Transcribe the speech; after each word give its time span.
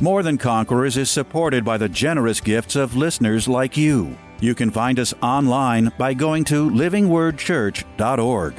More 0.00 0.24
Than 0.24 0.38
Conquerors 0.38 0.96
is 0.96 1.08
supported 1.08 1.64
by 1.64 1.78
the 1.78 1.88
generous 1.88 2.40
gifts 2.40 2.74
of 2.74 2.96
listeners 2.96 3.46
like 3.46 3.76
you. 3.76 4.18
You 4.40 4.52
can 4.52 4.72
find 4.72 4.98
us 4.98 5.14
online 5.22 5.92
by 5.96 6.14
going 6.14 6.42
to 6.46 6.68
livingwordchurch.org. 6.68 8.54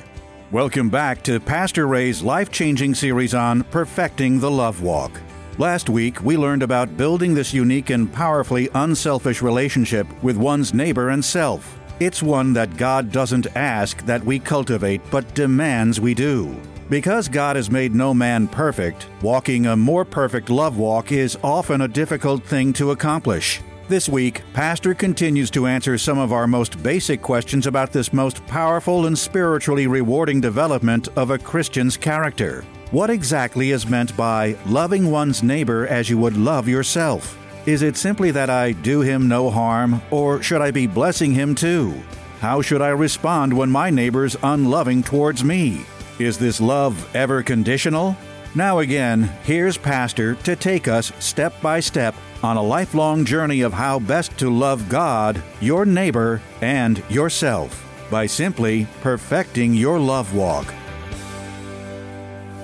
Welcome 0.51 0.89
back 0.89 1.21
to 1.23 1.41
Pastor 1.41 1.87
Ray's 1.87 2.21
life 2.23 2.51
changing 2.51 2.95
series 2.95 3.33
on 3.33 3.63
perfecting 3.65 4.39
the 4.39 4.49
love 4.49 4.81
walk. 4.81 5.19
Last 5.57 5.89
week, 5.89 6.21
we 6.21 6.37
learned 6.37 6.63
about 6.63 6.95
building 6.95 7.33
this 7.33 7.53
unique 7.53 7.89
and 7.89 8.11
powerfully 8.11 8.69
unselfish 8.73 9.41
relationship 9.41 10.07
with 10.23 10.37
one's 10.37 10.73
neighbor 10.73 11.09
and 11.09 11.23
self. 11.23 11.77
It's 11.99 12.23
one 12.23 12.53
that 12.53 12.77
God 12.77 13.11
doesn't 13.11 13.47
ask 13.57 14.05
that 14.05 14.23
we 14.23 14.39
cultivate, 14.39 15.01
but 15.11 15.35
demands 15.35 15.99
we 15.99 16.13
do. 16.13 16.55
Because 16.89 17.27
God 17.27 17.55
has 17.55 17.71
made 17.71 17.95
no 17.95 18.13
man 18.13 18.47
perfect, 18.47 19.07
walking 19.23 19.65
a 19.65 19.75
more 19.75 20.05
perfect 20.05 20.51
love 20.51 20.77
walk 20.77 21.11
is 21.11 21.35
often 21.43 21.81
a 21.81 21.87
difficult 21.87 22.43
thing 22.43 22.73
to 22.73 22.91
accomplish. 22.91 23.59
This 23.87 24.07
week, 24.07 24.43
Pastor 24.53 24.93
continues 24.93 25.49
to 25.51 25.65
answer 25.65 25.97
some 25.97 26.19
of 26.19 26.31
our 26.31 26.45
most 26.45 26.81
basic 26.83 27.23
questions 27.23 27.65
about 27.65 27.91
this 27.91 28.13
most 28.13 28.45
powerful 28.45 29.07
and 29.07 29.17
spiritually 29.17 29.87
rewarding 29.87 30.39
development 30.39 31.07
of 31.15 31.31
a 31.31 31.39
Christian's 31.39 31.97
character. 31.97 32.63
What 32.91 33.09
exactly 33.09 33.71
is 33.71 33.87
meant 33.87 34.15
by 34.15 34.55
loving 34.67 35.09
one's 35.09 35.41
neighbor 35.41 35.87
as 35.87 36.07
you 36.07 36.19
would 36.19 36.37
love 36.37 36.67
yourself? 36.67 37.35
Is 37.65 37.81
it 37.81 37.97
simply 37.97 38.29
that 38.29 38.51
I 38.51 38.73
do 38.73 39.01
him 39.01 39.27
no 39.27 39.49
harm, 39.49 40.03
or 40.11 40.43
should 40.43 40.61
I 40.61 40.69
be 40.69 40.85
blessing 40.85 41.33
him 41.33 41.55
too? 41.55 41.95
How 42.41 42.61
should 42.61 42.81
I 42.83 42.89
respond 42.89 43.57
when 43.57 43.71
my 43.71 43.89
neighbor's 43.89 44.35
unloving 44.43 45.01
towards 45.01 45.43
me? 45.43 45.83
Is 46.17 46.37
this 46.37 46.61
love 46.61 47.13
ever 47.13 47.43
conditional? 47.43 48.15
Now 48.55 48.79
again, 48.79 49.23
here's 49.43 49.77
Pastor 49.77 50.35
to 50.35 50.55
take 50.55 50.87
us 50.87 51.11
step 51.19 51.61
by 51.61 51.81
step 51.81 52.15
on 52.41 52.55
a 52.55 52.63
lifelong 52.63 53.25
journey 53.25 53.59
of 53.59 53.73
how 53.73 53.99
best 53.99 54.37
to 54.37 54.49
love 54.49 54.87
God, 54.87 55.43
your 55.59 55.85
neighbor, 55.85 56.41
and 56.61 57.03
yourself 57.09 57.81
by 58.09 58.27
simply 58.27 58.87
perfecting 59.01 59.73
your 59.73 59.99
love 59.99 60.33
walk. 60.33 60.73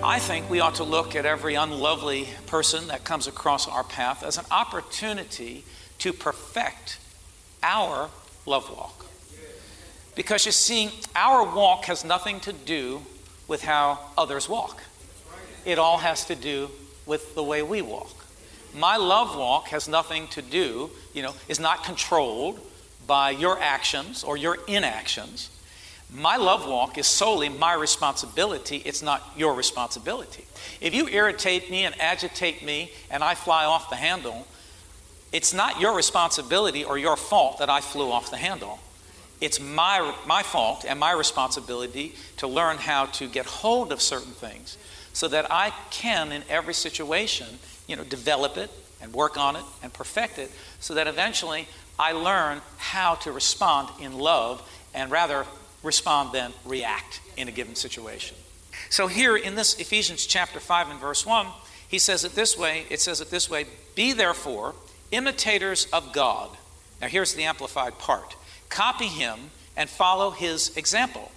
I 0.02 0.18
think 0.20 0.50
we 0.50 0.62
ought 0.62 0.76
to 0.76 0.86
look 0.86 1.14
at 1.14 1.26
every 1.26 1.56
unlovely 1.56 2.30
person 2.48 2.88
that 2.88 3.04
comes 3.04 3.28
across 3.28 3.68
our 3.68 3.84
path 3.84 4.24
as 4.24 4.38
an 4.38 4.46
opportunity 4.50 5.66
to 6.00 6.14
perfect 6.14 7.00
our 7.62 8.10
love 8.46 8.70
walk. 8.70 9.08
Because 10.16 10.46
you 10.46 10.54
see, 10.54 10.90
our 11.18 11.44
walk 11.44 11.86
has 11.86 12.06
nothing 12.06 12.40
to 12.42 12.54
do 12.54 13.02
with 13.52 13.62
how 13.62 14.00
others 14.18 14.48
walk, 14.48 14.82
it 15.66 15.78
all 15.78 15.98
has 15.98 16.24
to 16.24 16.36
do 16.36 16.70
with 17.06 17.36
the 17.36 17.44
way 17.44 17.62
we 17.62 17.82
walk. 17.82 18.16
My 18.74 18.96
love 18.96 19.38
walk 19.38 19.68
has 19.68 19.90
nothing 19.90 20.30
to 20.30 20.42
do, 20.42 20.90
you 21.14 21.22
know, 21.22 21.34
is 21.50 21.60
not 21.60 21.84
controlled 21.84 22.62
by 23.06 23.32
your 23.32 23.60
actions 23.60 24.24
or 24.24 24.38
your 24.38 24.58
inactions. 24.70 25.50
My 26.14 26.38
love 26.38 26.66
walk 26.66 26.98
is 26.98 27.08
solely 27.08 27.50
my 27.50 27.74
responsibility. 27.74 28.78
It's 28.86 29.02
not 29.02 29.22
your 29.36 29.54
responsibility. 29.54 30.46
If 30.80 30.96
you 30.96 31.10
irritate 31.10 31.70
me 31.70 31.84
and 31.84 32.00
agitate 32.00 32.64
me 32.64 32.94
and 33.10 33.22
I 33.22 33.36
fly 33.36 33.66
off 33.66 33.90
the 33.90 33.98
handle, 33.98 34.48
it's 35.34 35.54
not 35.54 35.82
your 35.82 35.94
responsibility 35.94 36.86
or 36.86 36.98
your 36.98 37.18
fault 37.18 37.60
that 37.60 37.70
I 37.70 37.82
flew 37.82 38.14
off 38.14 38.32
the 38.32 38.38
handle. 38.38 38.80
It's 39.42 39.60
my, 39.60 40.14
my 40.28 40.44
fault 40.44 40.86
and 40.88 41.00
my 41.00 41.12
responsibility 41.12 42.14
to 42.38 42.48
learn 42.48 42.78
how 42.78 43.08
to 43.08 43.28
get 43.28 43.48
hold 43.48 43.92
of 43.92 44.02
certain 44.02 44.34
things 44.34 44.78
so 45.14 45.28
that 45.28 45.52
I 45.52 45.74
can, 45.90 46.32
in 46.32 46.44
every 46.48 46.76
situation, 46.76 47.48
you 47.88 47.96
know, 47.96 48.04
develop 48.04 48.56
it 48.58 48.70
and 49.02 49.12
work 49.14 49.38
on 49.38 49.56
it 49.56 49.64
and 49.82 49.92
perfect 49.92 50.38
it 50.38 50.52
so 50.80 50.94
that 50.94 51.08
eventually 51.08 51.68
I 51.98 52.12
learn 52.12 52.62
how 52.78 53.16
to 53.16 53.32
respond 53.32 53.90
in 54.00 54.18
love 54.18 54.68
and 54.94 55.12
rather 55.12 55.46
respond 55.84 56.32
than 56.34 56.54
react 56.64 57.22
in 57.36 57.48
a 57.48 57.52
given 57.52 57.76
situation. 57.76 58.38
So 58.90 59.08
here 59.08 59.36
in 59.36 59.56
this 59.56 59.80
Ephesians 59.80 60.26
chapter 60.26 60.60
5 60.60 60.92
and 60.92 61.00
verse 61.00 61.26
1, 61.26 61.48
he 61.88 62.00
says 62.00 62.24
it 62.24 62.34
this 62.34 62.58
way, 62.58 62.86
it 62.90 63.02
says 63.02 63.22
it 63.22 63.30
this 63.30 63.50
way, 63.50 63.66
be 63.96 64.14
therefore 64.14 64.76
imitators 65.12 65.88
of 65.92 66.14
God. 66.14 66.50
Now 67.02 67.08
here's 67.08 67.34
the 67.34 67.44
amplified 67.44 67.98
part. 67.98 68.36
Copy 68.72 69.06
him 69.06 69.38
and 69.78 69.90
follow 69.90 70.32
his 70.32 70.76
example. 70.76 71.32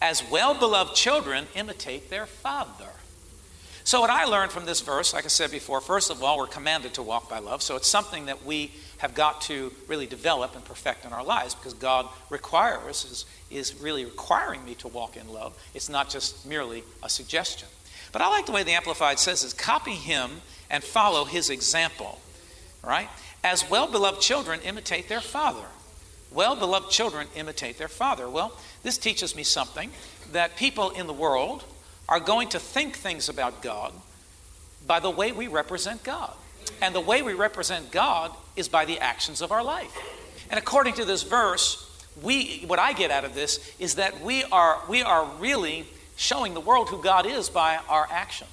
As 0.00 0.22
well-beloved 0.30 0.94
children 0.94 1.46
imitate 1.54 2.08
their 2.08 2.26
father. 2.26 2.88
So, 3.84 4.00
what 4.00 4.10
I 4.10 4.24
learned 4.24 4.50
from 4.50 4.66
this 4.66 4.80
verse, 4.80 5.12
like 5.14 5.24
I 5.24 5.28
said 5.28 5.50
before, 5.50 5.80
first 5.80 6.10
of 6.10 6.22
all, 6.22 6.38
we're 6.38 6.46
commanded 6.46 6.94
to 6.94 7.02
walk 7.02 7.30
by 7.30 7.38
love. 7.38 7.62
So, 7.62 7.76
it's 7.76 7.88
something 7.88 8.26
that 8.26 8.44
we 8.44 8.72
have 8.98 9.14
got 9.14 9.42
to 9.42 9.72
really 9.86 10.06
develop 10.06 10.56
and 10.56 10.64
perfect 10.64 11.04
in 11.04 11.12
our 11.12 11.24
lives 11.24 11.54
because 11.54 11.74
God 11.74 12.08
requires, 12.30 13.04
is, 13.04 13.26
is 13.50 13.80
really 13.80 14.04
requiring 14.04 14.64
me 14.64 14.74
to 14.76 14.88
walk 14.88 15.16
in 15.16 15.28
love. 15.28 15.56
It's 15.72 15.88
not 15.88 16.08
just 16.10 16.46
merely 16.46 16.82
a 17.02 17.08
suggestion. 17.08 17.68
But 18.10 18.22
I 18.22 18.28
like 18.28 18.46
the 18.46 18.52
way 18.52 18.62
the 18.62 18.72
Amplified 18.72 19.18
says 19.18 19.44
is 19.44 19.52
copy 19.52 19.92
him 19.92 20.30
and 20.70 20.82
follow 20.82 21.24
his 21.24 21.50
example. 21.50 22.20
Right? 22.82 23.08
As 23.44 23.68
well 23.68 23.86
beloved 23.86 24.20
children 24.20 24.60
imitate 24.62 25.08
their 25.08 25.20
father. 25.20 25.66
Well 26.30 26.56
beloved 26.56 26.90
children 26.90 27.28
imitate 27.34 27.78
their 27.78 27.88
father. 27.88 28.28
Well, 28.28 28.56
this 28.82 28.98
teaches 28.98 29.34
me 29.34 29.42
something 29.42 29.90
that 30.32 30.56
people 30.56 30.90
in 30.90 31.06
the 31.06 31.12
world, 31.12 31.64
are 32.08 32.20
going 32.20 32.48
to 32.50 32.58
think 32.58 32.96
things 32.96 33.28
about 33.28 33.62
God 33.62 33.92
by 34.86 35.00
the 35.00 35.10
way 35.10 35.32
we 35.32 35.48
represent 35.48 36.02
God. 36.04 36.32
And 36.80 36.94
the 36.94 37.00
way 37.00 37.22
we 37.22 37.32
represent 37.32 37.90
God 37.90 38.32
is 38.54 38.68
by 38.68 38.84
the 38.84 38.98
actions 38.98 39.40
of 39.40 39.52
our 39.52 39.62
life. 39.62 39.92
And 40.50 40.58
according 40.58 40.94
to 40.94 41.04
this 41.04 41.22
verse, 41.22 41.82
we 42.22 42.64
what 42.66 42.78
I 42.78 42.92
get 42.92 43.10
out 43.10 43.24
of 43.24 43.34
this 43.34 43.74
is 43.78 43.96
that 43.96 44.20
we 44.20 44.44
are 44.44 44.80
we 44.88 45.02
are 45.02 45.26
really 45.38 45.86
showing 46.16 46.54
the 46.54 46.60
world 46.60 46.88
who 46.88 47.02
God 47.02 47.26
is 47.26 47.48
by 47.48 47.78
our 47.88 48.06
actions. 48.10 48.50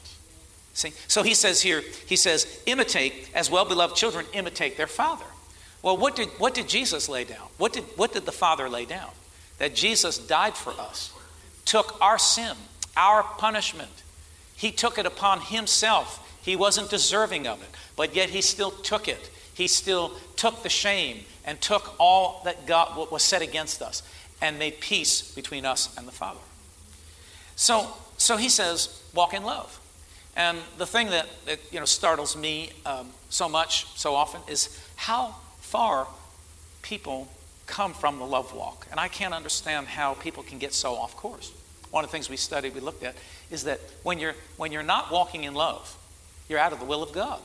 See? 0.74 0.92
So 1.08 1.22
he 1.22 1.36
says 1.36 1.62
here, 1.62 1.84
he 2.08 2.16
says, 2.16 2.62
imitate 2.66 3.30
as 3.36 3.50
well 3.50 3.64
beloved 3.64 3.96
children 3.96 4.26
imitate 4.34 4.76
their 4.76 4.88
father. 4.88 5.26
Well, 5.84 5.98
what 5.98 6.16
did 6.16 6.30
what 6.40 6.56
did 6.56 6.68
Jesus 6.68 7.08
lay 7.08 7.26
down? 7.26 7.48
What 7.58 7.74
did 7.74 7.84
what 7.96 8.14
did 8.14 8.26
the 8.26 8.32
Father 8.32 8.68
lay 8.70 8.86
down? 8.86 9.12
That 9.60 9.76
Jesus 9.76 10.18
died 10.18 10.56
for 10.56 10.72
us, 10.72 11.14
took 11.66 12.02
our 12.02 12.18
sin, 12.18 12.56
our 12.98 13.22
punishment. 13.22 14.04
He 14.56 14.72
took 14.72 14.98
it 14.98 15.06
upon 15.06 15.42
himself. 15.42 16.20
He 16.42 16.56
wasn't 16.56 16.90
deserving 16.90 17.48
of 17.48 17.62
it, 17.62 17.70
but 17.96 18.16
yet 18.16 18.30
he 18.30 18.42
still 18.42 18.72
took 18.72 19.08
it. 19.08 19.30
He 19.54 19.68
still 19.68 20.14
took 20.36 20.64
the 20.64 20.70
shame 20.70 21.26
and 21.46 21.60
took 21.62 21.96
all 22.00 22.42
that 22.46 22.66
God 22.66 22.98
what 22.98 23.12
was 23.12 23.24
said 23.24 23.42
against 23.42 23.82
us 23.82 24.02
and 24.42 24.58
made 24.58 24.80
peace 24.80 25.34
between 25.36 25.66
us 25.66 25.96
and 25.98 26.08
the 26.08 26.12
Father. 26.12 26.40
So, 27.56 27.88
so 28.18 28.36
he 28.36 28.50
says, 28.50 29.02
walk 29.14 29.34
in 29.34 29.44
love. 29.44 29.80
And 30.36 30.58
the 30.78 30.86
thing 30.86 31.10
that, 31.12 31.28
that 31.46 31.60
you 31.72 31.80
know 31.80 31.86
startles 31.86 32.36
me 32.36 32.72
um, 32.86 33.10
so 33.30 33.48
much, 33.48 33.86
so 33.98 34.16
often, 34.16 34.42
is 34.48 34.82
how 34.96 35.36
far 35.74 36.08
people 36.84 37.28
come 37.66 37.94
from 37.94 38.20
the 38.20 38.26
love 38.26 38.54
walk. 38.54 38.86
And 38.92 39.00
I 39.00 39.08
can't 39.08 39.34
understand 39.34 39.88
how 39.88 40.14
people 40.14 40.44
can 40.44 40.60
get 40.60 40.74
so 40.74 40.94
off 40.94 41.16
course 41.16 41.52
one 41.94 42.04
of 42.04 42.10
the 42.10 42.12
things 42.12 42.28
we 42.28 42.38
studied, 42.38 42.74
we 42.74 42.82
looked 42.82 43.04
at, 43.04 43.16
is 43.52 43.66
that 43.66 43.80
when 44.02 44.18
you're, 44.18 44.34
when 44.58 44.72
you're 44.72 44.82
not 44.82 45.12
walking 45.12 45.44
in 45.44 45.54
love, 45.54 45.96
you're 46.50 46.58
out 46.58 46.74
of 46.74 46.80
the 46.80 46.86
will 46.86 47.04
of 47.04 47.14
God. 47.14 47.40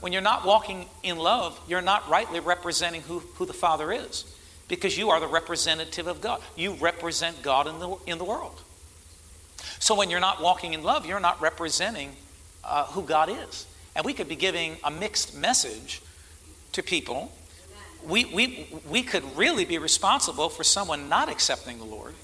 When 0.00 0.12
you're 0.12 0.20
not 0.20 0.44
walking 0.44 0.86
in 1.04 1.16
love, 1.16 1.56
you're 1.68 1.80
not 1.80 2.08
rightly 2.08 2.40
representing 2.40 3.02
who, 3.02 3.20
who 3.36 3.46
the 3.46 3.52
Father 3.52 3.92
is 3.92 4.24
because 4.66 4.98
you 4.98 5.10
are 5.10 5.20
the 5.20 5.28
representative 5.28 6.08
of 6.08 6.20
God. 6.20 6.42
You 6.56 6.72
represent 6.74 7.40
God 7.40 7.68
in 7.68 7.78
the, 7.78 7.96
in 8.04 8.18
the 8.18 8.24
world. 8.24 8.60
So 9.78 9.94
when 9.94 10.10
you're 10.10 10.18
not 10.18 10.42
walking 10.42 10.74
in 10.74 10.82
love, 10.82 11.06
you're 11.06 11.20
not 11.20 11.40
representing 11.40 12.16
uh, 12.64 12.86
who 12.86 13.02
God 13.02 13.28
is. 13.28 13.64
And 13.94 14.04
we 14.04 14.12
could 14.12 14.28
be 14.28 14.36
giving 14.36 14.76
a 14.82 14.90
mixed 14.90 15.36
message 15.36 16.02
to 16.72 16.82
people. 16.82 17.32
We, 18.04 18.24
we, 18.26 18.68
we 18.88 19.02
could 19.02 19.24
really 19.36 19.64
be 19.64 19.78
responsible 19.78 20.48
for 20.48 20.64
someone 20.64 21.08
not 21.08 21.28
accepting 21.28 21.78
the 21.78 21.84
Lord 21.84 22.14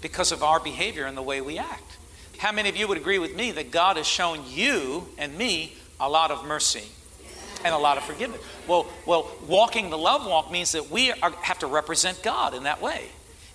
because 0.00 0.32
of 0.32 0.42
our 0.42 0.60
behavior 0.60 1.04
and 1.04 1.16
the 1.16 1.22
way 1.22 1.40
we 1.40 1.58
act. 1.58 1.96
How 2.38 2.52
many 2.52 2.68
of 2.68 2.76
you 2.76 2.88
would 2.88 2.98
agree 2.98 3.18
with 3.18 3.34
me 3.34 3.50
that 3.52 3.70
God 3.70 3.96
has 3.96 4.06
shown 4.06 4.40
you 4.46 5.08
and 5.18 5.36
me 5.36 5.74
a 5.98 6.08
lot 6.08 6.30
of 6.30 6.44
mercy 6.46 6.84
and 7.64 7.74
a 7.74 7.78
lot 7.78 7.96
of 7.96 8.04
forgiveness. 8.04 8.40
Well, 8.66 8.86
well, 9.06 9.30
walking 9.46 9.90
the 9.90 9.98
love 9.98 10.26
walk 10.26 10.50
means 10.50 10.72
that 10.72 10.90
we 10.90 11.12
are, 11.12 11.30
have 11.42 11.58
to 11.60 11.66
represent 11.66 12.22
God 12.22 12.54
in 12.54 12.64
that 12.64 12.80
way. 12.80 13.06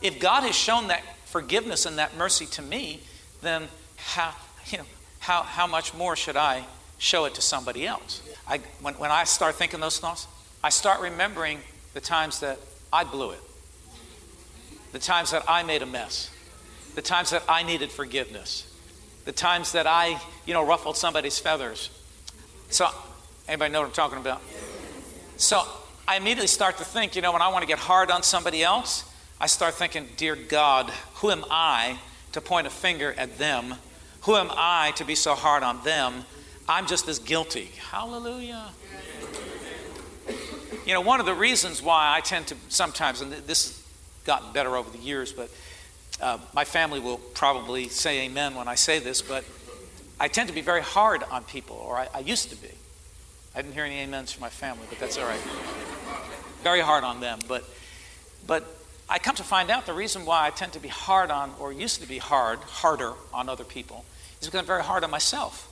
If 0.02 0.20
God 0.20 0.44
has 0.44 0.56
shown 0.56 0.88
that 0.88 1.04
forgiveness 1.26 1.86
and 1.86 1.98
that 1.98 2.18
mercy 2.18 2.46
to 2.48 2.62
me, 2.62 3.02
then 3.42 3.68
how, 3.98 4.34
you 4.68 4.80
know, 4.80 4.86
how, 5.20 5.44
how 5.44 5.68
much 5.68 5.94
more 5.94 6.16
should 6.16 6.36
I 6.36 6.66
show 6.98 7.26
it 7.26 7.36
to 7.36 7.42
somebody 7.42 7.86
else? 7.86 8.22
I, 8.48 8.60
when, 8.82 8.96
when 8.96 9.12
I 9.12 9.24
start 9.24 9.56
thinking 9.56 9.80
those 9.80 10.00
thoughts, 10.00 10.28
I 10.64 10.70
start 10.70 11.02
remembering 11.02 11.60
the 11.94 12.02
times 12.02 12.40
that 12.42 12.60
I 12.94 13.04
blew 13.04 13.32
it, 13.32 13.40
the 14.92 15.00
times 15.00 15.32
that 15.32 15.44
I 15.48 15.64
made 15.64 15.82
a 15.82 15.86
mess, 15.86 16.30
the 16.96 17.02
times 17.02 17.32
that 17.32 17.44
I 17.50 17.64
needed 17.64 17.90
forgiveness, 17.90 18.68
the 19.26 19.32
times 19.32 19.72
that 19.72 19.88
I, 19.88 20.20
you 20.46 20.54
know, 20.54 20.66
ruffled 20.66 20.98
somebody's 20.98 21.40
feathers. 21.40 21.90
So, 22.70 22.88
anybody 23.48 23.72
know 23.72 23.82
what 23.82 23.88
I'm 23.88 23.94
talking 23.94 24.20
about? 24.20 24.42
So, 25.38 25.64
I 26.08 26.18
immediately 26.18 26.48
start 26.48 26.78
to 26.78 26.84
think, 26.84 27.16
you 27.16 27.22
know, 27.22 27.32
when 27.32 27.42
I 27.42 27.48
want 27.48 27.64
to 27.64 27.68
get 27.68 27.80
hard 27.80 28.12
on 28.12 28.22
somebody 28.22 28.64
else, 28.64 29.04
I 29.40 29.48
start 29.48 29.74
thinking, 29.74 30.08
Dear 30.18 30.36
God, 30.36 30.92
who 31.16 31.32
am 31.32 31.44
I 31.50 31.98
to 32.34 32.42
point 32.42 32.68
a 32.68 32.70
finger 32.70 33.14
at 33.18 33.38
them? 33.38 33.76
Who 34.22 34.36
am 34.36 34.52
I 34.52 34.92
to 34.98 35.06
be 35.06 35.16
so 35.16 35.34
hard 35.34 35.64
on 35.64 35.84
them? 35.84 36.26
I'm 36.70 36.86
just 36.86 37.08
as 37.08 37.18
guilty. 37.18 37.72
Hallelujah. 37.90 38.70
You 40.86 40.94
know, 40.94 41.02
one 41.02 41.20
of 41.20 41.28
the 41.28 41.34
reasons 41.34 41.82
why 41.82 42.16
I 42.16 42.22
tend 42.22 42.48
to 42.48 42.56
sometimes, 42.70 43.22
and 43.22 43.32
this 43.32 43.68
has 43.68 43.84
gotten 44.26 44.52
better 44.52 44.76
over 44.76 44.90
the 44.90 44.98
years, 44.98 45.32
but 45.32 45.50
uh, 46.20 46.40
my 46.54 46.66
family 46.66 47.00
will 47.00 47.18
probably 47.18 47.88
say 47.88 48.26
amen 48.26 48.56
when 48.56 48.68
I 48.68 48.76
say 48.76 48.98
this, 48.98 49.22
but 49.22 49.46
I 50.20 50.28
tend 50.28 50.50
to 50.50 50.56
be 50.56 50.62
very 50.62 50.82
hard 50.82 51.24
on 51.24 51.44
people, 51.44 51.76
or 51.76 51.98
I, 51.98 52.08
I 52.14 52.20
used 52.20 52.50
to 52.50 52.56
be. 52.56 52.70
I 53.56 53.62
didn't 53.62 53.76
hear 53.76 53.84
any 53.84 54.02
amens 54.02 54.32
from 54.32 54.42
my 54.42 54.50
family, 54.50 54.86
but 54.90 54.98
that's 54.98 55.18
all 55.18 55.26
right. 55.26 55.40
Very 56.64 56.82
hard 56.82 57.04
on 57.04 57.20
them, 57.20 57.40
but 57.48 57.64
but 58.48 58.66
I 59.08 59.20
come 59.20 59.36
to 59.36 59.44
find 59.44 59.70
out 59.70 59.86
the 59.86 59.94
reason 59.94 60.26
why 60.26 60.48
I 60.48 60.50
tend 60.50 60.74
to 60.74 60.80
be 60.80 60.88
hard 60.88 61.30
on, 61.32 61.54
or 61.60 61.72
used 61.72 62.02
to 62.02 62.08
be 62.08 62.18
hard, 62.18 62.60
harder 62.60 63.14
on 63.34 63.50
other 63.50 63.64
people, 63.64 64.06
is 64.40 64.48
because 64.48 64.62
I'm 64.62 64.66
very 64.66 64.84
hard 64.84 65.04
on 65.04 65.12
myself. 65.12 65.68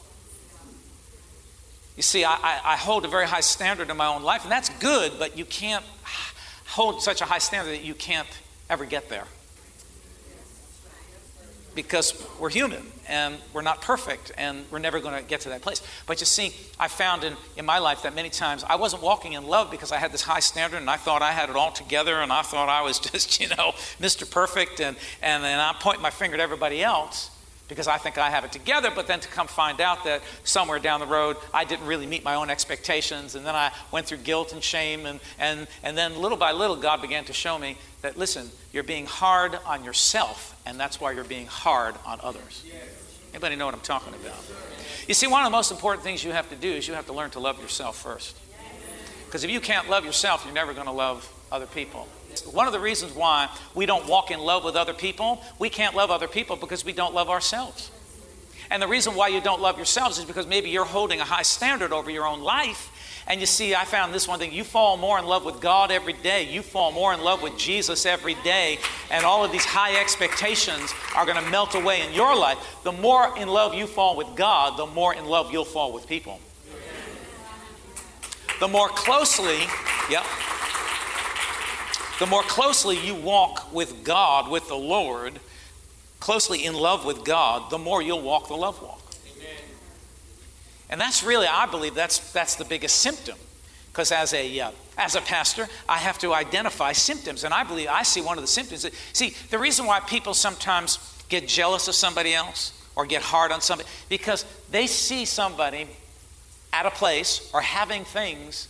You 2.00 2.04
see, 2.04 2.24
I, 2.24 2.62
I, 2.64 2.78
hold 2.78 3.04
a 3.04 3.10
very 3.10 3.28
high 3.28 3.42
standard 3.42 3.90
in 3.90 3.98
my 3.98 4.08
own 4.08 4.24
life, 4.24 4.44
and 4.44 4.52
that's 4.54 4.70
good, 4.80 5.12
but 5.20 5.38
you 5.38 5.44
can't 5.44 5.84
hold 6.66 7.04
such 7.04 7.20
a 7.20 7.26
high 7.26 7.40
standard 7.40 7.72
that 7.72 7.84
you 7.84 7.94
can't 7.94 8.26
ever 8.70 8.86
get 8.86 9.10
there. 9.10 9.26
Because 11.76 12.26
we're 12.40 12.52
human 12.52 12.84
and 13.10 13.36
we're 13.52 13.64
not 13.64 13.82
perfect 13.82 14.32
and 14.38 14.64
we're 14.72 14.80
never 14.80 15.02
going 15.02 15.22
to 15.22 15.28
get 15.28 15.42
to 15.42 15.50
that 15.50 15.62
place. 15.62 15.82
But 16.08 16.22
you 16.22 16.26
see, 16.26 16.56
I 16.80 16.88
found 16.88 17.26
in, 17.26 17.36
in 17.58 17.66
my 17.66 17.80
life 17.80 18.04
that 18.04 18.16
many 18.16 18.30
times 18.30 18.64
I 18.64 18.78
wasn't 18.78 19.04
walking 19.04 19.34
in 19.34 19.46
love 19.46 19.70
because 19.70 19.92
I 19.92 19.98
had 19.98 20.14
this 20.14 20.22
high 20.22 20.40
standard 20.40 20.78
and 20.78 20.90
I 20.90 20.96
thought 20.96 21.22
I 21.22 21.34
had 21.34 21.50
it 21.50 21.58
all 21.58 21.74
together 21.74 22.22
and 22.22 22.32
I 22.32 22.44
thought 22.44 22.70
I 22.70 22.82
was 22.82 23.00
just, 23.12 23.42
you 23.42 23.50
know, 23.50 23.74
Mr. 24.00 24.30
Perfect 24.30 24.80
and, 24.80 24.96
and 25.22 25.44
then 25.44 25.60
I 25.60 25.74
point 25.78 26.02
my 26.02 26.12
finger 26.12 26.36
at 26.36 26.40
everybody 26.40 26.82
else 26.82 27.30
because 27.70 27.88
I 27.88 27.98
think 27.98 28.18
I 28.18 28.30
have 28.30 28.44
it 28.44 28.52
together, 28.52 28.92
but 28.94 29.08
then 29.08 29.22
to 29.22 29.28
come 29.30 29.48
find 29.48 29.80
out 29.80 30.04
that 30.04 30.22
somewhere 30.44 30.80
down 30.80 31.00
the 31.00 31.06
road 31.06 31.38
I 31.54 31.64
didn't 31.64 31.86
really 31.86 32.06
meet 32.06 32.26
my 32.26 32.36
own 32.36 32.50
expectations, 32.50 33.36
and 33.36 33.46
then 33.46 33.56
I 33.56 33.72
went 33.92 34.08
through 34.08 34.18
guilt 34.18 34.52
and 34.52 34.62
shame, 34.62 35.06
and, 35.06 35.22
and, 35.38 35.68
and 35.84 35.98
then 35.98 36.20
little 36.20 36.38
by 36.38 36.52
little 36.52 36.76
God 36.76 37.02
began 37.02 37.24
to 37.26 37.34
show 37.34 37.58
me 37.58 37.78
that, 38.02 38.18
listen, 38.18 38.50
you're 38.74 38.84
being 38.84 39.06
hard 39.06 39.58
on 39.66 39.86
yourself, 39.86 40.60
and 40.66 40.80
that's 40.80 41.00
why 41.00 41.12
you're 41.12 41.24
being 41.24 41.46
hard 41.46 41.96
on 42.06 42.20
others. 42.22 42.66
Anybody 43.32 43.56
know 43.56 43.66
what 43.66 43.76
I'm 43.76 43.82
talking 43.82 44.14
about? 44.14 44.38
You 45.08 45.14
see, 45.14 45.28
one 45.28 45.42
of 45.42 45.46
the 45.46 45.56
most 45.56 45.72
important 45.72 46.04
things 46.04 46.24
you 46.24 46.32
have 46.32 46.50
to 46.50 46.56
do 46.56 46.70
is 46.70 46.88
you 46.88 46.96
have 46.96 47.06
to 47.06 47.14
learn 47.14 47.30
to 47.32 47.40
love 47.40 47.62
yourself 47.62 48.02
first. 48.02 48.36
Because 49.26 49.44
if 49.44 49.52
you 49.52 49.60
can't 49.60 49.90
love 49.90 50.06
yourself, 50.06 50.44
you're 50.44 50.54
never 50.56 50.74
going 50.74 50.88
to 50.88 50.92
love 50.92 51.32
other 51.52 51.68
people. 51.68 52.08
One 52.46 52.68
of 52.68 52.74
the 52.74 52.80
reasons 52.80 53.14
why 53.14 53.50
we 53.76 53.86
don't 53.86 54.08
walk 54.08 54.32
in 54.32 54.40
love 54.40 54.64
with 54.64 54.76
other 54.76 54.94
people, 54.94 55.42
we 55.58 55.70
can't 55.70 55.96
love 55.96 56.12
other 56.12 56.28
people 56.28 56.56
because 56.56 56.84
we 56.86 56.94
don't 56.94 57.14
love 57.14 57.30
ourselves. 57.30 57.92
And 58.72 58.82
the 58.82 58.88
reason 58.88 59.16
why 59.16 59.30
you 59.30 59.42
don't 59.42 59.62
love 59.62 59.78
yourselves 59.78 60.20
is 60.20 60.26
because 60.26 60.46
maybe 60.46 60.70
you're 60.70 60.86
holding 60.86 61.20
a 61.20 61.24
high 61.24 61.42
standard 61.42 61.92
over 61.92 62.12
your 62.12 62.26
own 62.26 62.42
life. 62.42 62.92
And 63.28 63.40
you 63.40 63.46
see, 63.46 63.76
I 63.76 63.86
found 63.86 64.14
this 64.14 64.28
one 64.28 64.40
thing 64.40 64.52
you 64.52 64.64
fall 64.64 64.98
more 64.98 65.20
in 65.20 65.26
love 65.26 65.46
with 65.46 65.60
God 65.60 65.92
every 65.92 66.14
day. 66.14 66.44
You 66.44 66.62
fall 66.62 66.92
more 66.92 67.14
in 67.14 67.22
love 67.22 67.44
with 67.44 67.58
Jesus 67.58 68.06
every 68.06 68.36
day. 68.44 68.80
And 69.12 69.24
all 69.24 69.44
of 69.46 69.52
these 69.52 69.66
high 69.66 70.00
expectations 70.00 70.94
are 71.16 71.26
going 71.26 71.44
to 71.44 71.50
melt 71.50 71.76
away 71.76 72.06
in 72.08 72.14
your 72.14 72.36
life. 72.36 72.58
The 72.84 72.92
more 72.92 73.38
in 73.38 73.48
love 73.48 73.74
you 73.74 73.86
fall 73.86 74.16
with 74.16 74.36
God, 74.36 74.78
the 74.78 74.88
more 74.88 75.14
in 75.14 75.26
love 75.26 75.52
you'll 75.52 75.66
fall 75.66 75.94
with 75.94 76.08
people. 76.08 76.40
The 78.60 78.68
more 78.68 78.90
closely, 78.90 79.60
yep, 80.10 80.26
the 82.20 82.26
more 82.26 82.44
closely 82.44 82.98
you 82.98 83.16
walk 83.16 83.74
with 83.74 84.04
God, 84.04 84.52
with 84.52 84.68
the 84.68 84.76
Lord, 84.76 85.40
closely 86.20 86.66
in 86.66 86.74
love 86.74 87.06
with 87.06 87.24
God, 87.24 87.72
the 87.72 87.78
more 87.78 88.02
you'll 88.02 88.22
walk 88.22 88.50
the 88.50 88.56
love 88.56 88.82
walk. 88.82 89.02
Amen. 89.38 89.56
And 90.90 91.02
that's 91.02 91.24
really, 91.24 91.48
I 91.48 91.66
believe, 91.66 91.96
that's, 91.96 92.32
that's 92.34 92.56
the 92.56 92.66
biggest 92.66 92.98
symptom. 92.98 93.38
Because 93.92 94.12
as 94.12 94.34
a, 94.34 94.60
uh, 94.60 94.72
as 94.98 95.16
a 95.16 95.22
pastor, 95.22 95.68
I 95.88 95.98
have 95.98 96.20
to 96.20 96.34
identify 96.34 96.92
symptoms. 96.92 97.46
And 97.46 97.54
I 97.54 97.64
believe 97.64 97.88
I 97.90 98.04
see 98.04 98.22
one 98.22 98.38
of 98.38 98.44
the 98.44 98.48
symptoms. 98.48 98.84
That, 98.84 98.94
see, 99.14 99.34
the 99.50 99.58
reason 99.58 99.86
why 99.86 100.02
people 100.02 100.34
sometimes 100.34 101.00
get 101.30 101.48
jealous 101.48 101.88
of 101.88 101.96
somebody 101.96 102.34
else 102.34 102.74
or 102.96 103.06
get 103.06 103.22
hard 103.22 103.52
on 103.52 103.62
somebody, 103.62 103.90
because 104.10 104.46
they 104.72 104.88
see 104.88 105.24
somebody 105.24 105.88
at 106.74 106.86
a 106.86 106.92
place 106.92 107.50
or 107.54 107.62
having 107.62 108.04
things 108.04 108.68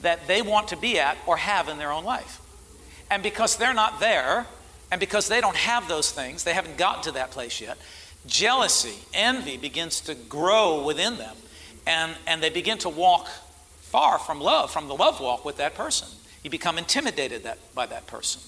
that 0.00 0.26
they 0.28 0.42
want 0.42 0.68
to 0.68 0.76
be 0.76 0.98
at 0.98 1.18
or 1.26 1.36
have 1.36 1.68
in 1.68 1.78
their 1.78 1.90
own 1.90 2.04
life. 2.04 2.40
And 3.10 3.22
because 3.22 3.56
they're 3.56 3.74
not 3.74 4.00
there, 4.00 4.46
and 4.90 5.00
because 5.00 5.28
they 5.28 5.40
don't 5.40 5.56
have 5.56 5.88
those 5.88 6.10
things, 6.10 6.44
they 6.44 6.54
haven't 6.54 6.78
gotten 6.78 7.02
to 7.04 7.12
that 7.12 7.30
place 7.30 7.60
yet, 7.60 7.76
jealousy, 8.26 8.94
envy 9.12 9.56
begins 9.56 10.00
to 10.02 10.14
grow 10.14 10.84
within 10.84 11.16
them. 11.16 11.36
And, 11.86 12.14
and 12.26 12.42
they 12.42 12.50
begin 12.50 12.78
to 12.78 12.88
walk 12.88 13.28
far 13.80 14.18
from 14.18 14.40
love, 14.40 14.70
from 14.70 14.88
the 14.88 14.94
love 14.94 15.20
walk 15.20 15.44
with 15.44 15.58
that 15.58 15.74
person. 15.74 16.08
You 16.42 16.50
become 16.50 16.78
intimidated 16.78 17.44
that, 17.44 17.58
by 17.74 17.86
that 17.86 18.06
person. 18.06 18.40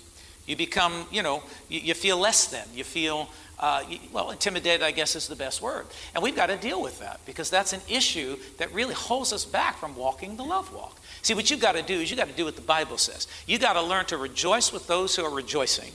You 0.47 0.57
become, 0.57 1.07
you 1.11 1.23
know, 1.23 1.43
you, 1.69 1.81
you 1.81 1.95
feel 1.95 2.19
less 2.19 2.47
than. 2.47 2.67
You 2.75 2.85
feel, 2.85 3.29
uh, 3.59 3.83
you, 3.89 3.99
well, 4.13 4.31
intimidated, 4.31 4.83
I 4.83 4.93
guess, 4.93 5.17
is 5.17 5.29
the 5.29 5.37
best 5.37 5.61
word. 5.61 5.87
And 6.15 6.23
we've 6.23 6.37
got 6.37 6.47
to 6.47 6.57
deal 6.57 6.81
with 6.81 7.01
that 7.01 7.21
because 7.27 7.51
that's 7.51 7.73
an 7.73 7.81
issue 7.89 8.37
that 8.59 8.73
really 8.73 8.95
holds 8.95 9.33
us 9.33 9.45
back 9.45 9.79
from 9.79 9.97
walking 9.97 10.37
the 10.37 10.45
love 10.45 10.73
walk. 10.73 10.99
See, 11.27 11.35
what 11.35 11.51
you've 11.51 11.59
got 11.59 11.73
to 11.73 11.83
do 11.83 11.95
is 11.95 12.09
you've 12.09 12.21
got 12.21 12.29
to 12.29 12.35
do 12.35 12.45
what 12.45 12.55
the 12.55 12.63
Bible 12.63 12.99
says. 12.99 13.27
You've 13.49 13.61
got 13.61 13.73
to 13.73 13.83
learn 13.83 14.05
to 14.07 14.17
rejoice 14.17 14.73
with 14.73 14.87
those 14.87 15.17
who 15.17 15.25
are 15.25 15.35
rejoicing, 15.35 15.91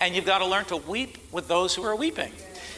and 0.00 0.16
you've 0.16 0.24
got 0.24 0.38
to 0.38 0.46
learn 0.46 0.64
to 0.64 0.78
weep 0.78 1.18
with 1.30 1.48
those 1.48 1.74
who 1.74 1.82
are 1.82 1.94
weeping. 1.94 2.32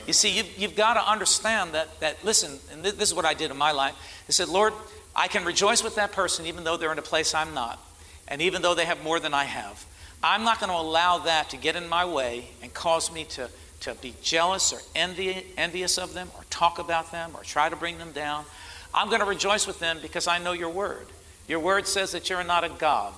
You 0.08 0.12
see, 0.12 0.36
you've, 0.36 0.58
you've 0.58 0.74
got 0.74 0.94
to 0.94 1.08
understand 1.08 1.74
that, 1.74 2.00
that 2.00 2.24
listen, 2.24 2.58
and 2.72 2.84
this 2.84 3.10
is 3.10 3.14
what 3.14 3.24
I 3.24 3.34
did 3.34 3.52
in 3.52 3.56
my 3.56 3.70
life. 3.70 3.94
I 4.28 4.32
said, 4.32 4.48
Lord, 4.48 4.72
I 5.14 5.28
can 5.28 5.44
rejoice 5.44 5.84
with 5.84 5.94
that 5.94 6.10
person 6.10 6.44
even 6.46 6.64
though 6.64 6.76
they're 6.76 6.90
in 6.90 6.98
a 6.98 7.02
place 7.02 7.36
I'm 7.36 7.54
not, 7.54 7.78
and 8.26 8.42
even 8.42 8.62
though 8.62 8.74
they 8.74 8.86
have 8.86 9.00
more 9.04 9.20
than 9.20 9.32
I 9.32 9.44
have. 9.44 9.86
I'm 10.24 10.42
not 10.42 10.58
going 10.58 10.70
to 10.70 10.76
allow 10.76 11.18
that 11.18 11.50
to 11.50 11.56
get 11.56 11.76
in 11.76 11.88
my 11.88 12.04
way 12.04 12.48
and 12.64 12.74
cause 12.74 13.12
me 13.12 13.26
to, 13.26 13.48
to 13.82 13.94
be 13.94 14.16
jealous 14.22 14.72
or 14.72 14.80
envy, 14.96 15.46
envious 15.56 15.98
of 15.98 16.14
them 16.14 16.32
or 16.36 16.42
talk 16.50 16.80
about 16.80 17.12
them 17.12 17.30
or 17.36 17.44
try 17.44 17.68
to 17.68 17.76
bring 17.76 17.98
them 17.98 18.10
down. 18.10 18.44
I'm 18.92 19.06
going 19.06 19.20
to 19.20 19.26
rejoice 19.26 19.68
with 19.68 19.78
them 19.78 20.00
because 20.02 20.26
I 20.26 20.38
know 20.38 20.50
your 20.50 20.70
word. 20.70 21.06
Your 21.48 21.60
word 21.60 21.86
says 21.86 22.12
that 22.12 22.30
you're 22.30 22.44
not 22.44 22.64
a 22.64 22.68
God. 22.68 23.14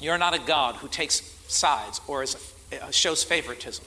You're 0.00 0.18
not 0.18 0.34
a 0.34 0.38
God 0.38 0.76
who 0.76 0.88
takes 0.88 1.20
sides 1.48 2.00
or 2.06 2.22
is 2.22 2.36
uh, 2.72 2.90
shows 2.90 3.22
favoritism. 3.22 3.84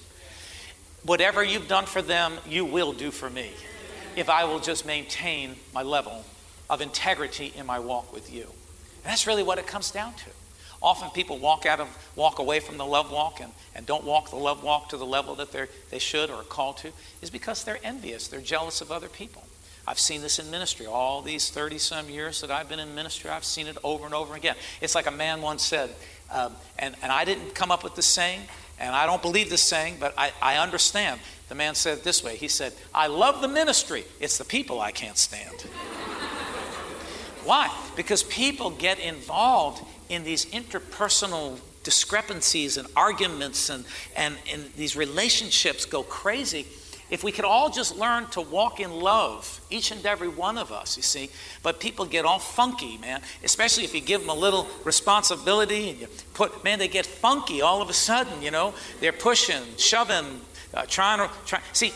Whatever 1.03 1.43
you've 1.43 1.67
done 1.67 1.85
for 1.85 2.01
them, 2.01 2.33
you 2.47 2.65
will 2.65 2.93
do 2.93 3.11
for 3.11 3.29
me 3.29 3.51
if 4.15 4.29
I 4.29 4.45
will 4.45 4.59
just 4.59 4.85
maintain 4.85 5.55
my 5.73 5.83
level 5.83 6.23
of 6.69 6.81
integrity 6.81 7.53
in 7.55 7.65
my 7.65 7.79
walk 7.79 8.13
with 8.13 8.33
you. 8.33 8.43
And 8.43 9.11
that's 9.11 9.27
really 9.27 9.43
what 9.43 9.57
it 9.57 9.67
comes 9.67 9.91
down 9.91 10.13
to. 10.13 10.29
Often 10.81 11.11
people 11.11 11.37
walk 11.37 11.65
out 11.65 11.79
of 11.79 11.87
walk 12.15 12.39
away 12.39 12.59
from 12.59 12.77
the 12.77 12.85
love 12.85 13.11
walk 13.11 13.39
and, 13.39 13.51
and 13.75 13.85
don't 13.85 14.03
walk 14.03 14.29
the 14.29 14.35
love 14.35 14.63
walk 14.63 14.89
to 14.89 14.97
the 14.97 15.05
level 15.05 15.35
that 15.35 15.51
they 15.51 15.65
they 15.89 15.99
should 15.99 16.29
or 16.29 16.35
are 16.35 16.43
called 16.43 16.77
to, 16.77 16.91
is 17.21 17.29
because 17.29 17.63
they're 17.63 17.79
envious, 17.83 18.27
they're 18.27 18.41
jealous 18.41 18.81
of 18.81 18.91
other 18.91 19.07
people. 19.07 19.43
I've 19.87 19.99
seen 19.99 20.21
this 20.21 20.39
in 20.39 20.49
ministry. 20.49 20.85
All 20.85 21.21
these 21.21 21.49
30 21.49 21.77
some 21.77 22.09
years 22.09 22.41
that 22.41 22.49
I've 22.49 22.67
been 22.67 22.79
in 22.79 22.95
ministry, 22.95 23.29
I've 23.29 23.45
seen 23.45 23.67
it 23.67 23.77
over 23.83 24.05
and 24.05 24.13
over 24.13 24.35
again. 24.35 24.55
It's 24.81 24.95
like 24.95 25.07
a 25.07 25.11
man 25.11 25.41
once 25.41 25.63
said, 25.63 25.91
um, 26.31 26.53
and, 26.79 26.95
and 27.01 27.11
I 27.11 27.23
didn't 27.25 27.53
come 27.53 27.71
up 27.71 27.83
with 27.83 27.95
this 27.95 28.07
saying, 28.07 28.41
and 28.79 28.95
I 28.95 29.05
don't 29.05 29.21
believe 29.21 29.49
this 29.49 29.61
saying, 29.61 29.97
but 29.99 30.13
I, 30.17 30.31
I 30.41 30.57
understand. 30.57 31.19
The 31.47 31.55
man 31.55 31.75
said 31.75 31.99
it 31.99 32.03
this 32.03 32.23
way 32.23 32.35
He 32.35 32.47
said, 32.47 32.73
I 32.93 33.07
love 33.07 33.41
the 33.41 33.47
ministry, 33.47 34.05
it's 34.19 34.37
the 34.37 34.45
people 34.45 34.81
I 34.81 34.91
can't 34.91 35.17
stand. 35.17 35.61
Why? 37.45 37.69
Because 37.95 38.23
people 38.23 38.71
get 38.71 38.99
involved 38.99 39.83
in 40.09 40.23
these 40.23 40.45
interpersonal 40.47 41.59
discrepancies 41.83 42.77
and 42.77 42.87
arguments, 42.95 43.69
and, 43.69 43.85
and, 44.17 44.35
and 44.51 44.65
these 44.75 44.95
relationships 44.95 45.85
go 45.85 46.01
crazy 46.01 46.65
if 47.09 47.23
we 47.23 47.31
could 47.31 47.45
all 47.45 47.69
just 47.69 47.97
learn 47.97 48.25
to 48.27 48.41
walk 48.41 48.79
in 48.79 48.91
love, 48.91 49.61
each 49.69 49.91
and 49.91 50.03
every 50.05 50.27
one 50.27 50.57
of 50.57 50.71
us, 50.71 50.97
you 50.97 51.03
see. 51.03 51.29
But 51.61 51.79
people 51.79 52.05
get 52.05 52.25
all 52.25 52.39
funky, 52.39 52.97
man, 52.97 53.21
especially 53.43 53.83
if 53.83 53.93
you 53.93 54.01
give 54.01 54.21
them 54.21 54.29
a 54.29 54.35
little 54.35 54.67
responsibility 54.83 55.89
and 55.91 56.01
you 56.01 56.07
put, 56.33 56.63
man, 56.63 56.79
they 56.79 56.87
get 56.87 57.05
funky 57.05 57.61
all 57.61 57.81
of 57.81 57.89
a 57.89 57.93
sudden, 57.93 58.41
you 58.41 58.49
know. 58.49 58.73
They're 59.01 59.13
pushing, 59.13 59.61
shoving, 59.77 60.41
uh, 60.73 60.85
trying 60.87 61.19
to 61.19 61.33
try. 61.45 61.61
See, 61.73 61.93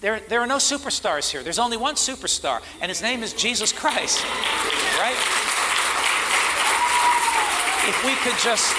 there, 0.00 0.20
there 0.20 0.40
are 0.40 0.46
no 0.46 0.56
superstars 0.56 1.30
here. 1.30 1.42
There's 1.42 1.60
only 1.60 1.76
one 1.76 1.94
superstar, 1.94 2.62
and 2.80 2.90
his 2.90 3.00
name 3.00 3.22
is 3.22 3.32
Jesus 3.32 3.72
Christ, 3.72 4.24
right? 4.98 5.16
If 7.86 8.04
we 8.04 8.14
could 8.16 8.38
just 8.40 8.74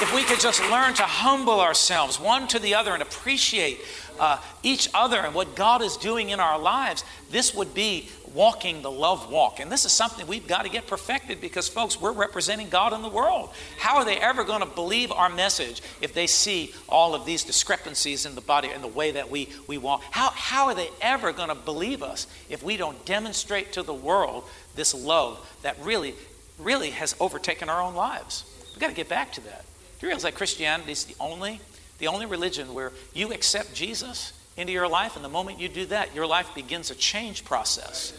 if 0.00 0.14
we 0.14 0.22
could 0.24 0.40
just 0.40 0.60
learn 0.70 0.94
to 0.94 1.02
humble 1.02 1.60
ourselves 1.60 2.18
one 2.18 2.48
to 2.48 2.58
the 2.58 2.74
other 2.74 2.92
and 2.92 3.02
appreciate 3.02 3.80
uh, 4.18 4.38
each 4.62 4.88
other 4.94 5.18
and 5.18 5.34
what 5.34 5.54
God 5.54 5.82
is 5.82 5.96
doing 5.96 6.30
in 6.30 6.40
our 6.40 6.58
lives, 6.58 7.04
this 7.30 7.54
would 7.54 7.74
be 7.74 8.08
walking 8.34 8.82
the 8.82 8.90
love 8.90 9.30
walk. 9.30 9.60
And 9.60 9.70
this 9.70 9.84
is 9.84 9.92
something 9.92 10.26
we've 10.26 10.46
got 10.46 10.64
to 10.64 10.70
get 10.70 10.86
perfected 10.86 11.40
because, 11.40 11.68
folks, 11.68 12.00
we're 12.00 12.12
representing 12.12 12.68
God 12.68 12.92
in 12.92 13.02
the 13.02 13.08
world. 13.08 13.50
How 13.78 13.96
are 13.96 14.04
they 14.04 14.16
ever 14.16 14.44
going 14.44 14.60
to 14.60 14.66
believe 14.66 15.12
our 15.12 15.28
message 15.28 15.82
if 16.00 16.14
they 16.14 16.26
see 16.26 16.72
all 16.88 17.14
of 17.14 17.26
these 17.26 17.44
discrepancies 17.44 18.26
in 18.26 18.34
the 18.34 18.40
body 18.40 18.68
and 18.68 18.82
the 18.82 18.88
way 18.88 19.10
that 19.12 19.30
we, 19.30 19.48
we 19.66 19.78
walk? 19.78 20.02
How, 20.10 20.30
how 20.30 20.66
are 20.66 20.74
they 20.74 20.88
ever 21.00 21.32
going 21.32 21.48
to 21.48 21.54
believe 21.54 22.02
us 22.02 22.26
if 22.48 22.62
we 22.62 22.76
don't 22.76 23.04
demonstrate 23.04 23.72
to 23.74 23.82
the 23.82 23.94
world 23.94 24.44
this 24.74 24.94
love 24.94 25.38
that 25.62 25.76
really, 25.82 26.14
really 26.58 26.90
has 26.90 27.14
overtaken 27.20 27.68
our 27.68 27.80
own 27.82 27.94
lives? 27.94 28.44
We've 28.70 28.80
got 28.80 28.88
to 28.88 28.94
get 28.94 29.08
back 29.08 29.32
to 29.32 29.40
that. 29.42 29.64
Do 30.02 30.06
you 30.06 30.08
realize 30.08 30.24
that 30.24 30.34
Christianity 30.34 30.90
is 30.90 31.04
the 31.04 31.14
only, 31.20 31.60
the 31.98 32.08
only 32.08 32.26
religion 32.26 32.74
where 32.74 32.90
you 33.14 33.32
accept 33.32 33.72
Jesus 33.72 34.32
into 34.56 34.72
your 34.72 34.88
life, 34.88 35.14
and 35.14 35.24
the 35.24 35.28
moment 35.28 35.60
you 35.60 35.68
do 35.68 35.86
that, 35.86 36.12
your 36.12 36.26
life 36.26 36.52
begins 36.56 36.90
a 36.90 36.96
change 36.96 37.44
process. 37.44 38.12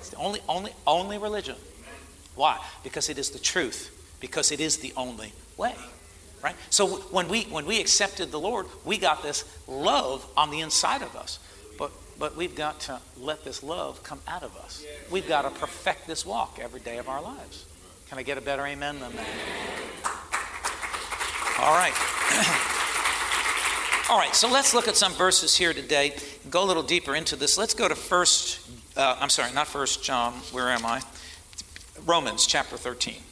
It's 0.00 0.08
the 0.08 0.16
only, 0.16 0.40
only, 0.48 0.72
only 0.88 1.16
religion. 1.18 1.54
Why? 2.34 2.58
Because 2.82 3.08
it 3.10 3.16
is 3.16 3.30
the 3.30 3.38
truth. 3.38 4.16
Because 4.18 4.50
it 4.50 4.58
is 4.58 4.78
the 4.78 4.92
only 4.96 5.32
way. 5.56 5.76
Right? 6.42 6.56
So 6.70 6.88
when 6.88 7.28
we 7.28 7.44
when 7.44 7.64
we 7.64 7.80
accepted 7.80 8.32
the 8.32 8.40
Lord, 8.40 8.66
we 8.84 8.98
got 8.98 9.22
this 9.22 9.44
love 9.68 10.26
on 10.36 10.50
the 10.50 10.62
inside 10.62 11.02
of 11.02 11.14
us. 11.14 11.38
But 11.78 11.92
but 12.18 12.36
we've 12.36 12.56
got 12.56 12.80
to 12.80 12.98
let 13.20 13.44
this 13.44 13.62
love 13.62 14.02
come 14.02 14.18
out 14.26 14.42
of 14.42 14.56
us. 14.56 14.84
We've 15.12 15.28
got 15.28 15.42
to 15.42 15.50
perfect 15.50 16.08
this 16.08 16.26
walk 16.26 16.58
every 16.60 16.80
day 16.80 16.98
of 16.98 17.08
our 17.08 17.22
lives. 17.22 17.66
Can 18.08 18.18
I 18.18 18.24
get 18.24 18.36
a 18.36 18.40
better 18.40 18.66
amen 18.66 18.98
than 18.98 19.14
that? 19.14 19.26
All 21.60 21.72
right. 21.72 21.94
All 24.10 24.18
right, 24.18 24.34
so 24.34 24.50
let's 24.50 24.74
look 24.74 24.88
at 24.88 24.96
some 24.96 25.12
verses 25.12 25.56
here 25.56 25.72
today. 25.72 26.16
Go 26.50 26.64
a 26.64 26.66
little 26.66 26.82
deeper 26.82 27.14
into 27.14 27.36
this. 27.36 27.56
Let's 27.56 27.74
go 27.74 27.86
to 27.86 27.94
first, 27.94 28.58
uh, 28.96 29.16
I'm 29.20 29.30
sorry, 29.30 29.52
not 29.52 29.68
first 29.68 30.02
John. 30.02 30.32
Where 30.50 30.68
am 30.68 30.84
I? 30.84 31.00
Romans 32.04 32.44
chapter 32.44 32.76
13. 32.76 33.22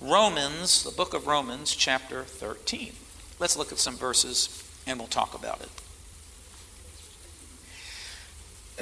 Romans, 0.00 0.82
the 0.82 0.90
book 0.90 1.14
of 1.14 1.28
Romans, 1.28 1.76
chapter 1.76 2.24
13. 2.24 2.92
Let's 3.38 3.56
look 3.56 3.70
at 3.70 3.78
some 3.78 3.96
verses 3.96 4.64
and 4.86 4.98
we'll 4.98 5.06
talk 5.06 5.34
about 5.34 5.60
it. 5.60 5.70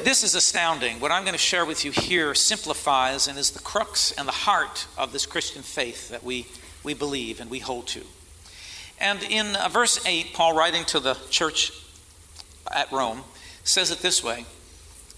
This 0.02 0.22
is 0.22 0.34
astounding. 0.34 0.98
What 0.98 1.12
I'm 1.12 1.24
going 1.24 1.34
to 1.34 1.38
share 1.38 1.66
with 1.66 1.84
you 1.84 1.90
here 1.90 2.34
simplifies 2.34 3.28
and 3.28 3.38
is 3.38 3.50
the 3.50 3.60
crux 3.60 4.12
and 4.12 4.26
the 4.26 4.32
heart 4.32 4.86
of 4.96 5.12
this 5.12 5.26
Christian 5.26 5.60
faith 5.62 6.08
that 6.08 6.24
we, 6.24 6.46
we 6.82 6.94
believe 6.94 7.38
and 7.38 7.50
we 7.50 7.58
hold 7.58 7.86
to. 7.88 8.02
And 8.98 9.22
in 9.22 9.56
uh, 9.56 9.68
verse 9.68 10.04
8, 10.06 10.32
Paul, 10.32 10.54
writing 10.54 10.84
to 10.86 11.00
the 11.00 11.14
church 11.30 11.72
at 12.74 12.90
Rome, 12.90 13.22
says 13.64 13.90
it 13.90 13.98
this 13.98 14.24
way. 14.24 14.46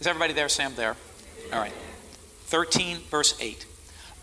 Is 0.01 0.07
everybody 0.07 0.33
there, 0.33 0.49
Sam? 0.49 0.75
There? 0.75 0.97
All 1.53 1.61
right. 1.61 1.73
13, 2.47 2.99
verse 3.11 3.37
8. 3.41 3.67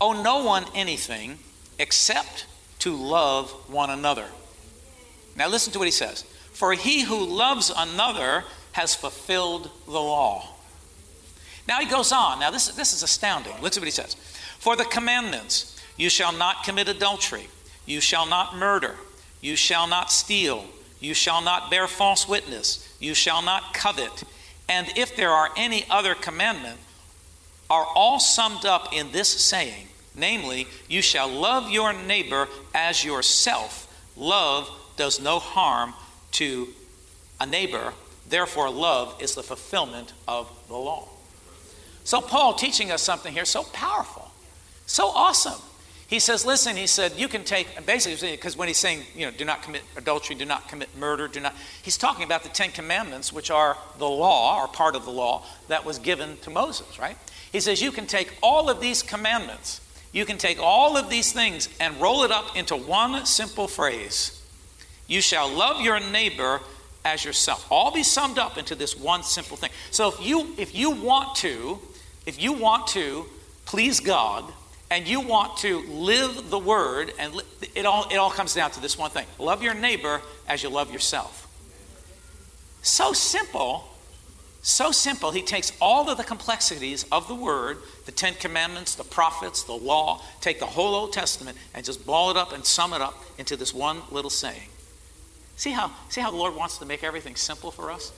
Owe 0.00 0.22
no 0.22 0.44
one 0.44 0.64
anything 0.74 1.38
except 1.78 2.46
to 2.80 2.94
love 2.94 3.50
one 3.68 3.90
another. 3.90 4.26
Now 5.36 5.48
listen 5.48 5.72
to 5.72 5.78
what 5.78 5.86
he 5.86 5.92
says. 5.92 6.22
For 6.52 6.72
he 6.72 7.02
who 7.02 7.24
loves 7.24 7.70
another 7.74 8.44
has 8.72 8.94
fulfilled 8.94 9.70
the 9.86 9.92
law. 9.92 10.48
Now 11.68 11.80
he 11.80 11.86
goes 11.86 12.12
on. 12.12 12.40
Now 12.40 12.50
this, 12.50 12.68
this 12.68 12.92
is 12.92 13.02
astounding. 13.02 13.52
Listen 13.60 13.72
to 13.74 13.80
what 13.80 13.86
he 13.86 13.90
says. 13.90 14.14
For 14.58 14.76
the 14.76 14.84
commandments, 14.84 15.80
you 15.96 16.08
shall 16.08 16.32
not 16.32 16.64
commit 16.64 16.88
adultery, 16.88 17.48
you 17.84 18.00
shall 18.00 18.26
not 18.26 18.56
murder. 18.56 18.96
You 19.40 19.56
shall 19.56 19.86
not 19.86 20.10
steal. 20.10 20.64
You 21.00 21.14
shall 21.14 21.42
not 21.42 21.70
bear 21.70 21.86
false 21.86 22.28
witness. 22.28 22.94
You 22.98 23.14
shall 23.14 23.42
not 23.42 23.74
covet. 23.74 24.24
And 24.68 24.86
if 24.96 25.16
there 25.16 25.30
are 25.30 25.50
any 25.56 25.84
other 25.90 26.14
commandment, 26.14 26.78
are 27.68 27.86
all 27.94 28.18
summed 28.18 28.64
up 28.64 28.92
in 28.92 29.10
this 29.12 29.28
saying, 29.28 29.88
namely, 30.14 30.66
you 30.88 31.02
shall 31.02 31.28
love 31.28 31.70
your 31.70 31.92
neighbor 31.92 32.48
as 32.74 33.04
yourself. 33.04 33.92
Love 34.16 34.70
does 34.96 35.20
no 35.20 35.38
harm 35.38 35.94
to 36.32 36.68
a 37.40 37.46
neighbor. 37.46 37.92
Therefore, 38.28 38.70
love 38.70 39.20
is 39.20 39.34
the 39.34 39.42
fulfillment 39.42 40.12
of 40.26 40.50
the 40.68 40.76
law. 40.76 41.08
So, 42.04 42.20
Paul 42.20 42.54
teaching 42.54 42.92
us 42.92 43.02
something 43.02 43.32
here 43.32 43.44
so 43.44 43.64
powerful, 43.64 44.30
so 44.86 45.08
awesome. 45.08 45.60
He 46.08 46.20
says, 46.20 46.46
listen, 46.46 46.76
he 46.76 46.86
said, 46.86 47.14
you 47.16 47.26
can 47.26 47.42
take, 47.42 47.84
basically, 47.84 48.30
because 48.30 48.56
when 48.56 48.68
he's 48.68 48.78
saying, 48.78 49.02
you 49.16 49.26
know, 49.26 49.32
do 49.32 49.44
not 49.44 49.62
commit 49.62 49.82
adultery, 49.96 50.36
do 50.36 50.44
not 50.44 50.68
commit 50.68 50.96
murder, 50.96 51.26
do 51.26 51.40
not, 51.40 51.54
he's 51.82 51.98
talking 51.98 52.24
about 52.24 52.44
the 52.44 52.48
Ten 52.48 52.70
Commandments, 52.70 53.32
which 53.32 53.50
are 53.50 53.76
the 53.98 54.08
law, 54.08 54.62
or 54.62 54.68
part 54.68 54.94
of 54.94 55.04
the 55.04 55.10
law, 55.10 55.44
that 55.66 55.84
was 55.84 55.98
given 55.98 56.36
to 56.42 56.50
Moses, 56.50 56.98
right? 57.00 57.16
He 57.50 57.58
says, 57.58 57.82
you 57.82 57.90
can 57.90 58.06
take 58.06 58.32
all 58.40 58.70
of 58.70 58.80
these 58.80 59.02
commandments, 59.02 59.80
you 60.12 60.24
can 60.24 60.38
take 60.38 60.60
all 60.60 60.96
of 60.96 61.10
these 61.10 61.32
things 61.32 61.68
and 61.80 62.00
roll 62.00 62.22
it 62.22 62.30
up 62.30 62.56
into 62.56 62.76
one 62.76 63.26
simple 63.26 63.66
phrase 63.66 64.40
You 65.08 65.20
shall 65.20 65.48
love 65.48 65.80
your 65.80 65.98
neighbor 65.98 66.60
as 67.04 67.24
yourself. 67.24 67.66
All 67.70 67.92
be 67.92 68.02
summed 68.02 68.38
up 68.38 68.58
into 68.58 68.74
this 68.74 68.96
one 68.96 69.22
simple 69.24 69.56
thing. 69.56 69.70
So 69.90 70.08
if 70.08 70.24
you, 70.24 70.54
if 70.56 70.74
you 70.74 70.90
want 70.90 71.36
to, 71.36 71.78
if 72.26 72.40
you 72.40 72.52
want 72.52 72.86
to 72.88 73.26
please 73.64 74.00
God, 74.00 74.44
and 74.90 75.06
you 75.08 75.20
want 75.20 75.58
to 75.58 75.80
live 75.88 76.50
the 76.50 76.58
word, 76.58 77.12
and 77.18 77.34
it 77.74 77.86
all, 77.86 78.08
it 78.08 78.16
all 78.16 78.30
comes 78.30 78.54
down 78.54 78.70
to 78.72 78.80
this 78.80 78.96
one 78.96 79.10
thing 79.10 79.26
love 79.38 79.62
your 79.62 79.74
neighbor 79.74 80.20
as 80.48 80.62
you 80.62 80.68
love 80.68 80.92
yourself. 80.92 81.42
So 82.82 83.12
simple, 83.12 83.84
so 84.62 84.92
simple. 84.92 85.32
He 85.32 85.42
takes 85.42 85.72
all 85.80 86.08
of 86.08 86.16
the 86.16 86.24
complexities 86.24 87.04
of 87.10 87.26
the 87.26 87.34
word, 87.34 87.78
the 88.04 88.12
Ten 88.12 88.34
Commandments, 88.34 88.94
the 88.94 89.04
prophets, 89.04 89.64
the 89.64 89.72
law, 89.72 90.22
take 90.40 90.60
the 90.60 90.66
whole 90.66 90.94
Old 90.94 91.12
Testament 91.12 91.58
and 91.74 91.84
just 91.84 92.06
ball 92.06 92.30
it 92.30 92.36
up 92.36 92.52
and 92.52 92.64
sum 92.64 92.92
it 92.92 93.00
up 93.00 93.24
into 93.38 93.56
this 93.56 93.74
one 93.74 94.02
little 94.12 94.30
saying. 94.30 94.68
See 95.56 95.70
how, 95.72 95.90
see 96.10 96.20
how 96.20 96.30
the 96.30 96.36
Lord 96.36 96.54
wants 96.54 96.78
to 96.78 96.86
make 96.86 97.02
everything 97.02 97.34
simple 97.34 97.70
for 97.70 97.90
us? 97.90 98.12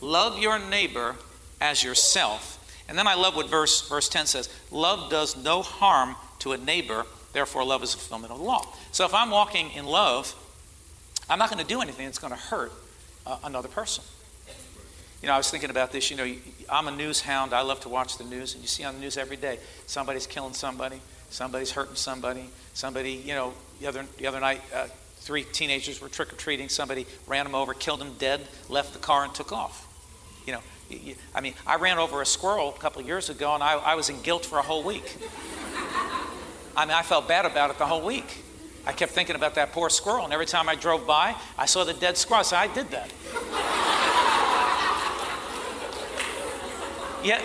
Love 0.00 0.38
your 0.38 0.58
neighbor 0.58 1.16
as 1.60 1.82
yourself 1.82 2.62
and 2.88 2.96
then 2.96 3.06
I 3.06 3.14
love 3.14 3.34
what 3.36 3.48
verse, 3.48 3.88
verse 3.88 4.08
10 4.08 4.26
says 4.26 4.48
love 4.70 5.10
does 5.10 5.36
no 5.36 5.62
harm 5.62 6.16
to 6.40 6.52
a 6.52 6.56
neighbor, 6.58 7.06
therefore, 7.32 7.64
love 7.64 7.82
is 7.82 7.94
a 7.94 7.98
fulfillment 7.98 8.32
of 8.32 8.38
the 8.38 8.44
law. 8.44 8.66
So 8.92 9.04
if 9.04 9.14
I'm 9.14 9.30
walking 9.30 9.70
in 9.72 9.86
love, 9.86 10.34
I'm 11.28 11.38
not 11.38 11.50
going 11.50 11.62
to 11.62 11.68
do 11.68 11.80
anything 11.80 12.06
that's 12.06 12.18
going 12.18 12.32
to 12.32 12.38
hurt 12.38 12.72
uh, 13.26 13.38
another 13.44 13.68
person. 13.68 14.04
You 15.22 15.28
know, 15.28 15.34
I 15.34 15.38
was 15.38 15.50
thinking 15.50 15.70
about 15.70 15.92
this. 15.92 16.10
You 16.10 16.16
know, 16.16 16.34
I'm 16.68 16.88
a 16.88 16.92
news 16.92 17.20
hound. 17.22 17.52
I 17.52 17.62
love 17.62 17.80
to 17.80 17.88
watch 17.88 18.18
the 18.18 18.24
news, 18.24 18.54
and 18.54 18.62
you 18.62 18.68
see 18.68 18.84
on 18.84 18.94
the 18.94 19.00
news 19.00 19.16
every 19.16 19.36
day 19.36 19.58
somebody's 19.86 20.26
killing 20.26 20.52
somebody, 20.52 21.00
somebody's 21.30 21.72
hurting 21.72 21.96
somebody, 21.96 22.44
somebody, 22.74 23.12
you 23.12 23.34
know, 23.34 23.54
the 23.80 23.86
other, 23.88 24.04
the 24.18 24.26
other 24.26 24.40
night, 24.40 24.60
uh, 24.74 24.86
three 25.16 25.42
teenagers 25.42 26.00
were 26.00 26.08
trick 26.08 26.32
or 26.32 26.36
treating. 26.36 26.68
Somebody 26.68 27.06
ran 27.26 27.44
them 27.44 27.54
over, 27.54 27.74
killed 27.74 28.00
them 28.00 28.14
dead, 28.18 28.46
left 28.68 28.92
the 28.92 28.98
car, 28.98 29.24
and 29.24 29.34
took 29.34 29.52
off. 29.52 29.88
You 30.46 30.52
know, 30.52 30.60
I 31.34 31.40
mean, 31.40 31.54
I 31.66 31.76
ran 31.76 31.98
over 31.98 32.22
a 32.22 32.26
squirrel 32.26 32.74
a 32.76 32.78
couple 32.78 33.02
years 33.02 33.28
ago 33.28 33.54
and 33.54 33.62
I, 33.62 33.74
I 33.74 33.94
was 33.94 34.08
in 34.08 34.20
guilt 34.22 34.44
for 34.46 34.58
a 34.58 34.62
whole 34.62 34.82
week. 34.82 35.16
I 36.76 36.84
mean, 36.84 36.94
I 36.94 37.02
felt 37.02 37.26
bad 37.26 37.46
about 37.46 37.70
it 37.70 37.78
the 37.78 37.86
whole 37.86 38.04
week. 38.04 38.44
I 38.86 38.92
kept 38.92 39.12
thinking 39.12 39.34
about 39.34 39.56
that 39.56 39.72
poor 39.72 39.90
squirrel, 39.90 40.24
and 40.24 40.32
every 40.32 40.46
time 40.46 40.68
I 40.68 40.76
drove 40.76 41.08
by, 41.08 41.34
I 41.58 41.66
saw 41.66 41.82
the 41.82 41.94
dead 41.94 42.16
squirrel. 42.16 42.44
So 42.44 42.56
I 42.56 42.68
did 42.68 42.88
that. 42.90 43.10
Yet, 47.24 47.42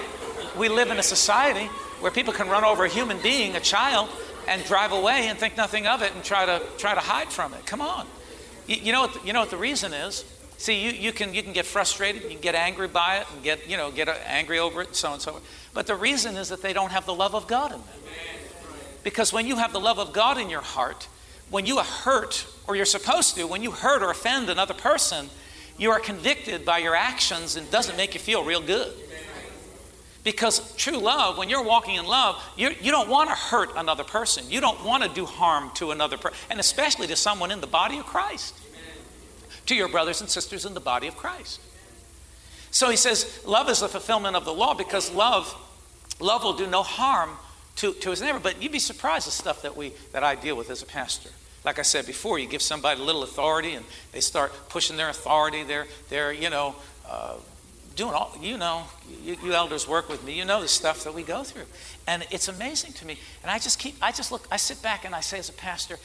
we 0.55 0.69
live 0.69 0.91
in 0.91 0.99
a 0.99 1.03
society 1.03 1.65
where 1.99 2.11
people 2.11 2.31
can 2.33 2.47
run 2.47 2.63
over 2.63 2.85
a 2.85 2.89
human 2.89 3.19
being, 3.23 3.55
a 3.55 3.59
child, 3.59 4.09
and 4.47 4.63
drive 4.65 4.91
away 4.91 5.29
and 5.29 5.39
think 5.39 5.57
nothing 5.57 5.87
of 5.87 6.03
it 6.03 6.13
and 6.13 6.23
try 6.23 6.45
to 6.45 6.61
try 6.77 6.93
to 6.93 6.99
hide 6.99 7.29
from 7.29 7.53
it. 7.55 7.65
Come 7.65 7.81
on. 7.81 8.05
You, 8.67 8.75
you 8.75 8.91
know, 8.91 9.01
what 9.01 9.13
the, 9.13 9.25
you 9.25 9.33
know 9.33 9.39
what 9.39 9.49
the 9.49 9.57
reason 9.57 9.93
is? 9.93 10.25
See, 10.61 10.85
you, 10.85 10.91
you, 10.91 11.11
can, 11.11 11.33
you 11.33 11.41
can 11.41 11.53
get 11.53 11.65
frustrated, 11.65 12.21
you 12.21 12.29
can 12.29 12.39
get 12.39 12.53
angry 12.53 12.87
by 12.87 13.17
it, 13.17 13.27
and 13.33 13.43
get, 13.43 13.67
you 13.67 13.77
know, 13.77 13.89
get 13.89 14.07
uh, 14.07 14.13
angry 14.27 14.59
over 14.59 14.83
it, 14.83 14.89
and 14.89 14.95
so 14.95 15.07
on 15.07 15.13
and 15.15 15.21
so. 15.23 15.31
Forth. 15.31 15.71
But 15.73 15.87
the 15.87 15.95
reason 15.95 16.37
is 16.37 16.49
that 16.49 16.61
they 16.61 16.71
don't 16.71 16.91
have 16.91 17.07
the 17.07 17.15
love 17.15 17.33
of 17.33 17.47
God 17.47 17.71
in 17.71 17.79
them. 17.79 17.87
Because 19.03 19.33
when 19.33 19.47
you 19.47 19.55
have 19.55 19.73
the 19.73 19.79
love 19.79 19.97
of 19.97 20.13
God 20.13 20.37
in 20.37 20.51
your 20.51 20.61
heart, 20.61 21.07
when 21.49 21.65
you 21.65 21.79
are 21.79 21.83
hurt, 21.83 22.45
or 22.67 22.75
you're 22.75 22.85
supposed 22.85 23.33
to, 23.37 23.47
when 23.47 23.63
you 23.63 23.71
hurt 23.71 24.03
or 24.03 24.11
offend 24.11 24.51
another 24.51 24.75
person, 24.75 25.31
you 25.79 25.89
are 25.89 25.99
convicted 25.99 26.63
by 26.63 26.77
your 26.77 26.93
actions 26.93 27.55
and 27.55 27.69
doesn't 27.71 27.97
make 27.97 28.13
you 28.13 28.19
feel 28.19 28.43
real 28.43 28.61
good. 28.61 28.93
Because 30.23 30.75
true 30.75 30.99
love, 30.99 31.39
when 31.39 31.49
you're 31.49 31.63
walking 31.63 31.95
in 31.95 32.05
love, 32.05 32.39
you, 32.55 32.69
you 32.79 32.91
don't 32.91 33.09
want 33.09 33.31
to 33.31 33.35
hurt 33.35 33.71
another 33.75 34.03
person. 34.03 34.43
You 34.47 34.61
don't 34.61 34.85
want 34.85 35.01
to 35.01 35.09
do 35.09 35.25
harm 35.25 35.71
to 35.77 35.89
another 35.89 36.19
person, 36.19 36.37
and 36.51 36.59
especially 36.59 37.07
to 37.07 37.15
someone 37.15 37.49
in 37.49 37.61
the 37.61 37.67
body 37.67 37.97
of 37.97 38.05
Christ, 38.05 38.53
to 39.65 39.75
your 39.75 39.87
brothers 39.87 40.21
and 40.21 40.29
sisters 40.29 40.65
in 40.65 40.73
the 40.73 40.79
body 40.79 41.07
of 41.07 41.15
Christ. 41.15 41.59
So 42.71 42.89
he 42.89 42.95
says, 42.95 43.41
love 43.45 43.69
is 43.69 43.81
the 43.81 43.89
fulfillment 43.89 44.35
of 44.35 44.45
the 44.45 44.53
law 44.53 44.73
because 44.73 45.13
love, 45.13 45.53
love 46.19 46.43
will 46.43 46.53
do 46.53 46.67
no 46.67 46.83
harm 46.83 47.31
to, 47.77 47.93
to 47.93 48.09
his 48.09 48.21
neighbor. 48.21 48.39
But 48.39 48.61
you'd 48.61 48.71
be 48.71 48.79
surprised 48.79 49.27
the 49.27 49.31
stuff 49.31 49.61
that 49.63 49.75
we 49.75 49.91
that 50.13 50.23
I 50.23 50.35
deal 50.35 50.55
with 50.55 50.69
as 50.69 50.81
a 50.81 50.85
pastor. 50.85 51.29
Like 51.63 51.77
I 51.79 51.83
said 51.83 52.07
before, 52.07 52.39
you 52.39 52.47
give 52.47 52.61
somebody 52.61 52.99
a 52.99 53.03
little 53.03 53.23
authority 53.23 53.73
and 53.73 53.85
they 54.13 54.19
start 54.21 54.51
pushing 54.69 54.97
their 54.97 55.09
authority. 55.09 55.63
They're, 55.63 55.85
they're 56.09 56.31
you 56.31 56.49
know, 56.49 56.75
uh, 57.07 57.35
doing 57.95 58.13
all, 58.13 58.35
you 58.41 58.57
know, 58.57 58.83
you, 59.23 59.37
you, 59.43 59.53
elders 59.53 59.87
work 59.87 60.09
with 60.09 60.23
me. 60.23 60.33
You 60.33 60.45
know 60.45 60.61
the 60.61 60.67
stuff 60.67 61.03
that 61.03 61.13
we 61.13 61.23
go 61.23 61.43
through. 61.43 61.65
And 62.07 62.25
it's 62.31 62.47
amazing 62.47 62.93
to 62.93 63.05
me. 63.05 63.19
And 63.43 63.51
I 63.51 63.59
just 63.59 63.77
keep, 63.79 63.95
I 64.01 64.11
just 64.11 64.31
look, 64.31 64.47
I 64.49 64.57
sit 64.57 64.81
back 64.81 65.05
and 65.05 65.13
I 65.13 65.19
say 65.19 65.37
as 65.37 65.49
a 65.49 65.53
pastor, 65.53 65.97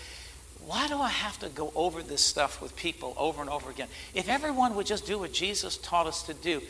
why 0.67 0.89
do 0.89 0.99
I 0.99 1.09
have 1.09 1.39
to 1.41 1.49
go 1.49 1.73
over 1.77 2.03
this 2.03 2.21
stuff 2.21 2.61
with 2.61 2.75
people 2.75 3.15
over 3.17 3.41
and 3.41 3.49
over 3.49 3.71
again? 3.71 3.87
If 4.15 4.29
everyone 4.29 4.75
would 4.75 4.87
just 4.87 5.07
do 5.07 5.21
what 5.21 5.33
Jesus 5.33 5.77
taught 5.77 6.09
us 6.09 6.25
to 6.25 6.35
do, 6.35 6.61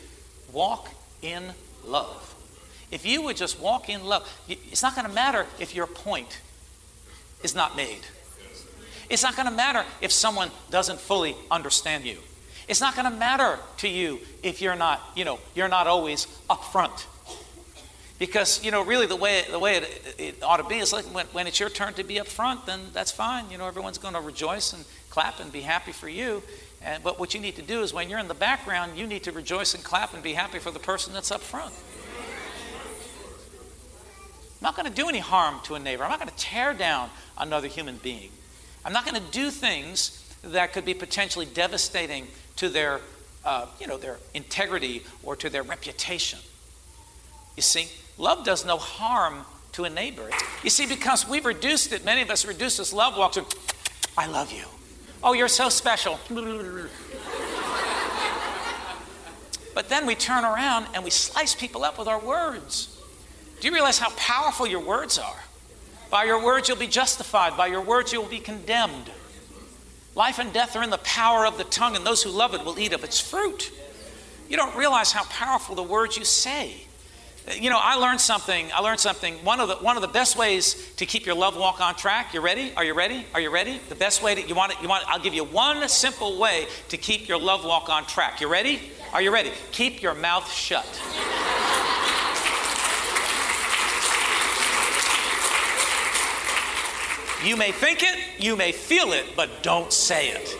walk 0.53 0.89
in 1.23 1.43
love. 1.83 2.35
If 2.91 3.07
you 3.07 3.23
would 3.23 3.35
just 3.35 3.59
walk 3.59 3.89
in 3.89 4.05
love, 4.05 4.29
it's 4.47 4.83
not 4.83 4.95
going 4.95 5.07
to 5.07 5.13
matter 5.13 5.47
if 5.59 5.75
your 5.75 5.87
point 5.87 6.41
is 7.43 7.55
not 7.55 7.75
made. 7.75 8.01
It's 9.09 9.23
not 9.23 9.35
going 9.35 9.47
to 9.47 9.53
matter 9.53 9.83
if 9.99 10.11
someone 10.11 10.51
doesn't 10.69 10.99
fully 10.99 11.35
understand 11.49 12.05
you. 12.05 12.19
It's 12.67 12.81
not 12.81 12.95
going 12.95 13.11
to 13.11 13.17
matter 13.17 13.57
to 13.77 13.87
you 13.87 14.19
if 14.43 14.61
you're 14.61 14.75
not, 14.75 15.01
you 15.15 15.25
know, 15.25 15.39
you're 15.55 15.69
not 15.69 15.87
always 15.87 16.27
upfront. 16.49 17.05
Because, 18.19 18.63
you 18.65 18.71
know, 18.71 18.83
really 18.83 19.05
the 19.05 19.15
way, 19.15 19.43
the 19.49 19.59
way 19.59 19.75
it, 19.75 20.15
it 20.17 20.43
ought 20.43 20.57
to 20.57 20.63
be 20.63 20.77
is 20.77 20.91
like 20.91 21.05
when, 21.05 21.27
when 21.27 21.45
it's 21.45 21.59
your 21.59 21.69
turn 21.69 21.93
to 21.95 22.03
be 22.03 22.19
up 22.19 22.27
front, 22.27 22.65
then 22.65 22.79
that's 22.91 23.11
fine. 23.11 23.51
You 23.51 23.59
know, 23.59 23.67
everyone's 23.67 23.99
going 23.99 24.15
to 24.15 24.21
rejoice 24.21 24.73
and 24.73 24.83
clap 25.09 25.39
and 25.39 25.51
be 25.51 25.61
happy 25.61 25.91
for 25.91 26.09
you. 26.09 26.41
And, 26.81 27.03
but 27.03 27.19
what 27.19 27.33
you 27.33 27.39
need 27.39 27.55
to 27.57 27.61
do 27.61 27.81
is 27.81 27.93
when 27.93 28.09
you're 28.09 28.19
in 28.19 28.27
the 28.27 28.33
background, 28.33 28.97
you 28.97 29.05
need 29.05 29.23
to 29.23 29.31
rejoice 29.31 29.75
and 29.75 29.83
clap 29.83 30.13
and 30.13 30.23
be 30.23 30.33
happy 30.33 30.57
for 30.57 30.71
the 30.71 30.79
person 30.79 31.13
that's 31.13 31.31
up 31.31 31.41
front. 31.41 31.73
I'm 34.59 34.63
not 34.63 34.75
going 34.75 34.87
to 34.87 34.93
do 34.93 35.07
any 35.07 35.19
harm 35.19 35.59
to 35.65 35.75
a 35.75 35.79
neighbor. 35.79 36.03
I'm 36.03 36.09
not 36.09 36.19
going 36.19 36.31
to 36.31 36.37
tear 36.37 36.73
down 36.73 37.11
another 37.37 37.67
human 37.67 37.97
being. 37.97 38.31
I'm 38.83 38.93
not 38.93 39.05
going 39.05 39.21
to 39.21 39.31
do 39.31 39.51
things 39.51 40.23
that 40.43 40.73
could 40.73 40.85
be 40.85 40.95
potentially 40.95 41.45
devastating 41.45 42.27
to 42.55 42.69
their, 42.69 43.01
uh, 43.45 43.67
you 43.79 43.85
know, 43.85 43.97
their 43.97 44.17
integrity 44.33 45.03
or 45.21 45.35
to 45.35 45.49
their 45.49 45.61
reputation. 45.61 46.39
You 47.55 47.61
see, 47.61 47.87
love 48.17 48.43
does 48.43 48.65
no 48.65 48.77
harm 48.77 49.45
to 49.73 49.83
a 49.83 49.89
neighbor. 49.89 50.29
You 50.63 50.69
see, 50.69 50.85
because 50.87 51.27
we've 51.27 51.45
reduced 51.45 51.93
it, 51.93 52.03
many 52.03 52.21
of 52.21 52.29
us 52.29 52.45
reduce 52.45 52.77
this 52.77 52.93
love 52.93 53.17
walk 53.17 53.33
to, 53.33 53.45
I 54.17 54.27
love 54.27 54.51
you. 54.51 54.65
Oh, 55.23 55.33
you're 55.33 55.47
so 55.47 55.69
special. 55.69 56.19
but 59.73 59.89
then 59.89 60.05
we 60.05 60.15
turn 60.15 60.43
around 60.43 60.87
and 60.93 61.03
we 61.03 61.09
slice 61.09 61.55
people 61.55 61.83
up 61.83 61.97
with 61.99 62.07
our 62.07 62.19
words. 62.19 62.99
Do 63.59 63.67
you 63.67 63.73
realize 63.73 63.97
how 63.97 64.11
powerful 64.11 64.67
your 64.67 64.81
words 64.81 65.17
are? 65.17 65.43
By 66.09 66.23
your 66.23 66.43
words, 66.43 66.67
you'll 66.67 66.77
be 66.77 66.87
justified. 66.87 67.57
By 67.57 67.67
your 67.67 67.81
words, 67.81 68.13
you'll 68.13 68.25
be 68.25 68.39
condemned. 68.39 69.11
Life 70.15 70.39
and 70.39 70.53
death 70.53 70.75
are 70.75 70.83
in 70.83 70.89
the 70.89 70.97
power 70.99 71.45
of 71.45 71.57
the 71.57 71.63
tongue, 71.65 71.95
and 71.95 72.05
those 72.05 72.23
who 72.23 72.29
love 72.29 72.53
it 72.53 72.63
will 72.63 72.79
eat 72.79 72.93
of 72.93 73.03
its 73.03 73.19
fruit. 73.19 73.71
You 74.49 74.57
don't 74.57 74.75
realize 74.75 75.11
how 75.11 75.25
powerful 75.25 75.75
the 75.75 75.83
words 75.83 76.17
you 76.17 76.25
say. 76.25 76.85
You 77.55 77.69
know, 77.69 77.79
I 77.81 77.95
learned 77.95 78.19
something. 78.19 78.69
I 78.73 78.81
learned 78.81 78.99
something. 78.99 79.35
One 79.45 79.61
of 79.61 79.69
the 79.69 79.75
one 79.75 79.95
of 79.95 80.01
the 80.01 80.09
best 80.09 80.35
ways 80.35 80.91
to 80.97 81.05
keep 81.05 81.25
your 81.25 81.35
love 81.35 81.55
walk 81.55 81.79
on 81.79 81.95
track. 81.95 82.33
You 82.33 82.41
ready? 82.41 82.73
Are 82.75 82.83
you 82.83 82.93
ready? 82.93 83.25
Are 83.33 83.39
you 83.39 83.49
ready? 83.49 83.79
The 83.87 83.95
best 83.95 84.21
way 84.21 84.35
that 84.35 84.49
you 84.49 84.55
want 84.55 84.73
it. 84.73 84.81
You 84.81 84.89
want. 84.89 85.05
I'll 85.07 85.19
give 85.19 85.33
you 85.33 85.45
one 85.45 85.87
simple 85.87 86.37
way 86.37 86.67
to 86.89 86.97
keep 86.97 87.29
your 87.29 87.39
love 87.39 87.63
walk 87.63 87.87
on 87.87 88.05
track. 88.05 88.41
You 88.41 88.49
ready? 88.49 88.91
Are 89.13 89.21
you 89.21 89.31
ready? 89.31 89.51
Keep 89.71 90.01
your 90.01 90.13
mouth 90.13 90.51
shut. 90.51 90.85
You 97.45 97.55
may 97.55 97.71
think 97.71 98.03
it, 98.03 98.43
you 98.43 98.57
may 98.57 98.73
feel 98.73 99.13
it, 99.13 99.25
but 99.35 99.63
don't 99.63 99.93
say 99.93 100.29
it. 100.31 100.57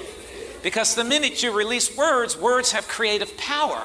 Because 0.63 0.95
the 0.95 1.03
minute 1.03 1.43
you 1.43 1.51
release 1.51 1.97
words, 1.97 2.37
words 2.37 2.71
have 2.71 2.87
creative 2.87 3.35
power. 3.35 3.83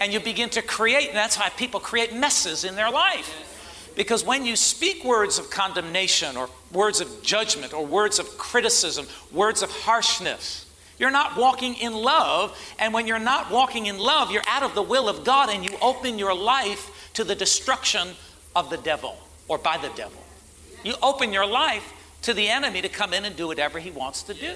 And 0.00 0.12
you 0.12 0.20
begin 0.20 0.50
to 0.50 0.62
create, 0.62 1.08
and 1.08 1.16
that's 1.16 1.38
why 1.38 1.50
people 1.50 1.80
create 1.80 2.12
messes 2.14 2.64
in 2.64 2.74
their 2.74 2.90
life. 2.90 3.92
Because 3.96 4.24
when 4.24 4.44
you 4.44 4.56
speak 4.56 5.04
words 5.04 5.38
of 5.38 5.50
condemnation 5.50 6.36
or 6.36 6.48
words 6.72 7.00
of 7.00 7.22
judgment 7.22 7.72
or 7.72 7.86
words 7.86 8.18
of 8.18 8.36
criticism, 8.36 9.06
words 9.32 9.62
of 9.62 9.70
harshness, 9.70 10.66
you're 10.98 11.10
not 11.10 11.36
walking 11.36 11.74
in 11.74 11.92
love. 11.92 12.58
And 12.78 12.92
when 12.92 13.06
you're 13.06 13.18
not 13.18 13.50
walking 13.50 13.86
in 13.86 13.98
love, 13.98 14.30
you're 14.30 14.46
out 14.48 14.62
of 14.62 14.74
the 14.74 14.82
will 14.82 15.08
of 15.08 15.24
God 15.24 15.48
and 15.48 15.64
you 15.64 15.76
open 15.80 16.18
your 16.18 16.34
life 16.34 17.10
to 17.14 17.24
the 17.24 17.34
destruction 17.34 18.08
of 18.54 18.70
the 18.70 18.76
devil 18.76 19.16
or 19.48 19.58
by 19.58 19.76
the 19.76 19.90
devil. 19.96 20.22
You 20.82 20.94
open 21.02 21.32
your 21.32 21.46
life 21.46 21.92
to 22.22 22.34
the 22.34 22.48
enemy 22.48 22.82
to 22.82 22.88
come 22.88 23.12
in 23.12 23.24
and 23.24 23.36
do 23.36 23.46
whatever 23.46 23.78
he 23.78 23.90
wants 23.90 24.22
to 24.24 24.34
do. 24.34 24.54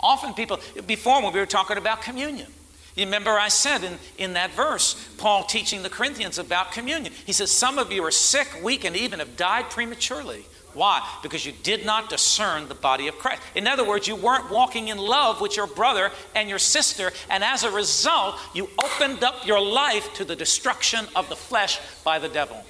Often 0.00 0.34
people, 0.34 0.60
before 0.86 1.22
when 1.22 1.32
we 1.32 1.40
were 1.40 1.46
talking 1.46 1.76
about 1.76 2.02
communion, 2.02 2.52
you 2.94 3.04
remember 3.06 3.30
I 3.30 3.48
said 3.48 3.82
in, 3.82 3.98
in 4.18 4.32
that 4.34 4.52
verse, 4.52 4.94
Paul 5.18 5.44
teaching 5.44 5.82
the 5.82 5.90
Corinthians 5.90 6.38
about 6.38 6.72
communion. 6.72 7.12
He 7.26 7.32
says, 7.32 7.50
Some 7.50 7.78
of 7.78 7.90
you 7.90 8.04
are 8.04 8.12
sick, 8.12 8.48
weak, 8.62 8.84
and 8.84 8.96
even 8.96 9.18
have 9.18 9.36
died 9.36 9.70
prematurely. 9.70 10.44
Why? 10.74 11.08
Because 11.22 11.46
you 11.46 11.52
did 11.62 11.86
not 11.86 12.10
discern 12.10 12.68
the 12.68 12.74
body 12.74 13.06
of 13.06 13.16
Christ. 13.18 13.42
In 13.54 13.66
other 13.66 13.86
words, 13.86 14.08
you 14.08 14.16
weren't 14.16 14.50
walking 14.50 14.88
in 14.88 14.98
love 14.98 15.40
with 15.40 15.56
your 15.56 15.68
brother 15.68 16.10
and 16.34 16.48
your 16.48 16.58
sister, 16.58 17.12
and 17.30 17.44
as 17.44 17.62
a 17.62 17.70
result, 17.70 18.36
you 18.54 18.68
opened 18.82 19.22
up 19.22 19.46
your 19.46 19.60
life 19.60 20.12
to 20.14 20.24
the 20.24 20.36
destruction 20.36 21.06
of 21.14 21.28
the 21.28 21.36
flesh 21.36 21.80
by 22.02 22.18
the 22.18 22.28
devil. 22.28 22.64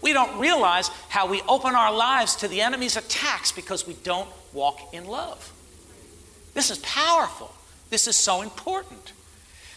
We 0.00 0.12
don't 0.12 0.38
realize 0.38 0.88
how 1.08 1.26
we 1.26 1.42
open 1.48 1.74
our 1.74 1.92
lives 1.92 2.36
to 2.36 2.48
the 2.48 2.60
enemy's 2.60 2.96
attacks 2.96 3.52
because 3.52 3.86
we 3.86 3.94
don't 3.94 4.28
walk 4.52 4.94
in 4.94 5.06
love. 5.06 5.52
This 6.54 6.70
is 6.70 6.78
powerful. 6.78 7.52
This 7.90 8.06
is 8.06 8.16
so 8.16 8.42
important. 8.42 9.12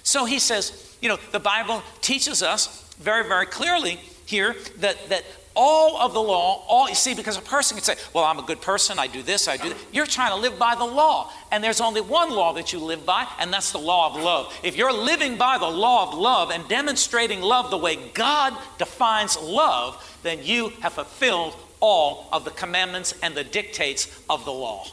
So 0.03 0.25
he 0.25 0.39
says, 0.39 0.95
you 1.01 1.09
know, 1.09 1.17
the 1.31 1.39
Bible 1.39 1.83
teaches 2.01 2.43
us 2.43 2.93
very, 2.99 3.27
very 3.27 3.45
clearly 3.45 3.99
here 4.25 4.55
that, 4.77 5.09
that 5.09 5.23
all 5.55 5.97
of 5.97 6.13
the 6.13 6.21
law, 6.21 6.63
all 6.67 6.87
you 6.87 6.95
see, 6.95 7.13
because 7.13 7.37
a 7.37 7.41
person 7.41 7.75
can 7.75 7.83
say, 7.83 7.95
Well, 8.13 8.23
I'm 8.23 8.39
a 8.39 8.43
good 8.43 8.61
person, 8.61 8.99
I 8.99 9.07
do 9.07 9.21
this, 9.21 9.47
I 9.47 9.57
do 9.57 9.69
that. 9.69 9.77
You're 9.91 10.05
trying 10.05 10.31
to 10.31 10.37
live 10.37 10.57
by 10.57 10.75
the 10.75 10.85
law. 10.85 11.31
And 11.51 11.63
there's 11.63 11.81
only 11.81 12.01
one 12.01 12.31
law 12.31 12.53
that 12.53 12.71
you 12.71 12.79
live 12.79 13.05
by, 13.05 13.27
and 13.39 13.51
that's 13.51 13.71
the 13.71 13.77
law 13.77 14.15
of 14.15 14.21
love. 14.21 14.57
If 14.63 14.77
you're 14.77 14.93
living 14.93 15.37
by 15.37 15.57
the 15.57 15.67
law 15.67 16.09
of 16.11 16.17
love 16.17 16.51
and 16.51 16.67
demonstrating 16.69 17.41
love 17.41 17.69
the 17.69 17.77
way 17.77 17.97
God 18.13 18.55
defines 18.77 19.37
love, 19.41 20.19
then 20.23 20.39
you 20.41 20.69
have 20.81 20.93
fulfilled 20.93 21.55
all 21.81 22.29
of 22.31 22.45
the 22.45 22.51
commandments 22.51 23.13
and 23.21 23.35
the 23.35 23.43
dictates 23.43 24.23
of 24.29 24.45
the 24.45 24.51
law. 24.51 24.85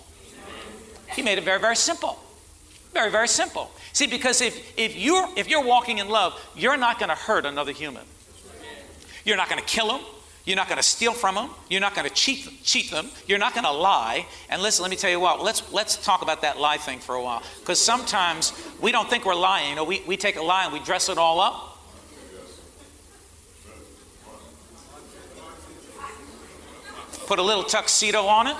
He 1.12 1.23
made 1.23 1.38
it 1.38 1.44
very, 1.44 1.61
very 1.61 1.77
simple. 1.77 2.18
Very, 2.92 3.11
very 3.11 3.29
simple. 3.29 3.70
See, 3.92 4.07
because 4.07 4.40
if, 4.40 4.79
if, 4.79 4.96
you're, 4.96 5.29
if 5.37 5.48
you're 5.48 5.64
walking 5.64 5.98
in 5.98 6.09
love, 6.09 6.40
you're 6.57 6.77
not 6.77 6.98
going 6.98 7.11
to 7.11 7.14
hurt 7.14 7.46
another 7.46 7.72
human. 7.72 8.05
You're 9.24 9.37
not 9.37 9.48
going 9.48 9.61
to 9.61 9.66
kill 9.66 9.88
them. 9.88 10.01
You're 10.44 10.57
not 10.57 10.68
going 10.68 10.79
to 10.79 10.83
steal 10.83 11.12
from 11.12 11.35
them. 11.35 11.51
You're 11.68 11.83
not 11.83 11.94
going 11.94 12.09
to 12.09 12.14
cheat, 12.14 12.48
cheat 12.64 12.90
them. 12.90 13.09
You're 13.27 13.38
not 13.38 13.53
going 13.53 13.64
to 13.64 13.70
lie. 13.70 14.27
And 14.48 14.62
listen, 14.62 14.83
let 14.83 14.90
me 14.90 14.96
tell 14.96 15.11
you 15.11 15.20
what, 15.20 15.42
let's, 15.42 15.70
let's 15.72 16.03
talk 16.03 16.22
about 16.22 16.40
that 16.40 16.59
lie 16.59 16.79
thing 16.79 17.01
for 17.01 17.16
a 17.16 17.22
while. 17.22 17.42
Because 17.61 17.79
sometimes 17.79 18.55
we 18.81 18.90
don't 18.90 19.11
think 19.11 19.27
we're 19.27 19.35
lying. 19.35 19.68
You 19.68 19.77
know, 19.77 19.85
we, 19.85 20.03
we 20.07 20.16
take 20.16 20.37
a 20.37 20.42
lie 20.42 20.64
and 20.64 20.72
we 20.72 20.81
dress 20.81 21.11
it 21.11 21.18
all 21.18 21.40
up. 21.40 21.79
Put 27.27 27.38
a 27.38 27.42
little 27.42 27.64
tuxedo 27.64 28.24
on 28.24 28.46
it. 28.46 28.57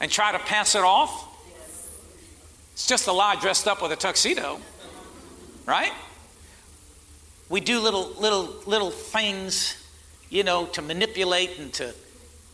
And 0.00 0.10
try 0.10 0.32
to 0.32 0.38
pass 0.38 0.74
it 0.74 0.82
off. 0.82 1.26
It's 2.72 2.86
just 2.86 3.06
a 3.06 3.12
lie 3.12 3.36
dressed 3.36 3.68
up 3.68 3.82
with 3.82 3.92
a 3.92 3.96
tuxedo. 3.96 4.60
Right? 5.66 5.92
we 7.50 7.60
do 7.60 7.80
little 7.80 8.08
little 8.18 8.54
little 8.64 8.90
things, 8.90 9.76
you 10.30 10.44
know, 10.44 10.64
to 10.66 10.80
manipulate 10.80 11.58
and 11.58 11.70
to 11.74 11.92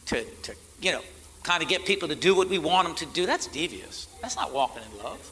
to 0.06 0.24
to 0.24 0.54
you 0.80 0.90
know 0.90 1.02
kind 1.44 1.62
of 1.62 1.68
get 1.68 1.84
people 1.84 2.08
to 2.08 2.16
do 2.16 2.34
what 2.34 2.48
we 2.48 2.58
want 2.58 2.88
them 2.88 2.96
to 2.96 3.06
do. 3.14 3.26
That's 3.26 3.46
devious. 3.46 4.08
That's 4.20 4.34
not 4.34 4.52
walking 4.52 4.82
in 4.82 5.04
love. 5.04 5.30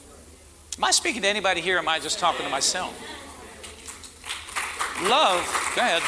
Am 0.77 0.83
I 0.83 0.91
speaking 0.91 1.23
to 1.23 1.27
anybody 1.27 1.59
here? 1.59 1.77
am 1.77 1.89
I 1.89 1.99
just 1.99 2.19
talking 2.19 2.45
to 2.45 2.51
myself? 2.51 2.93
Love. 5.03 5.73
Go 5.75 5.81
ahead. 5.81 6.01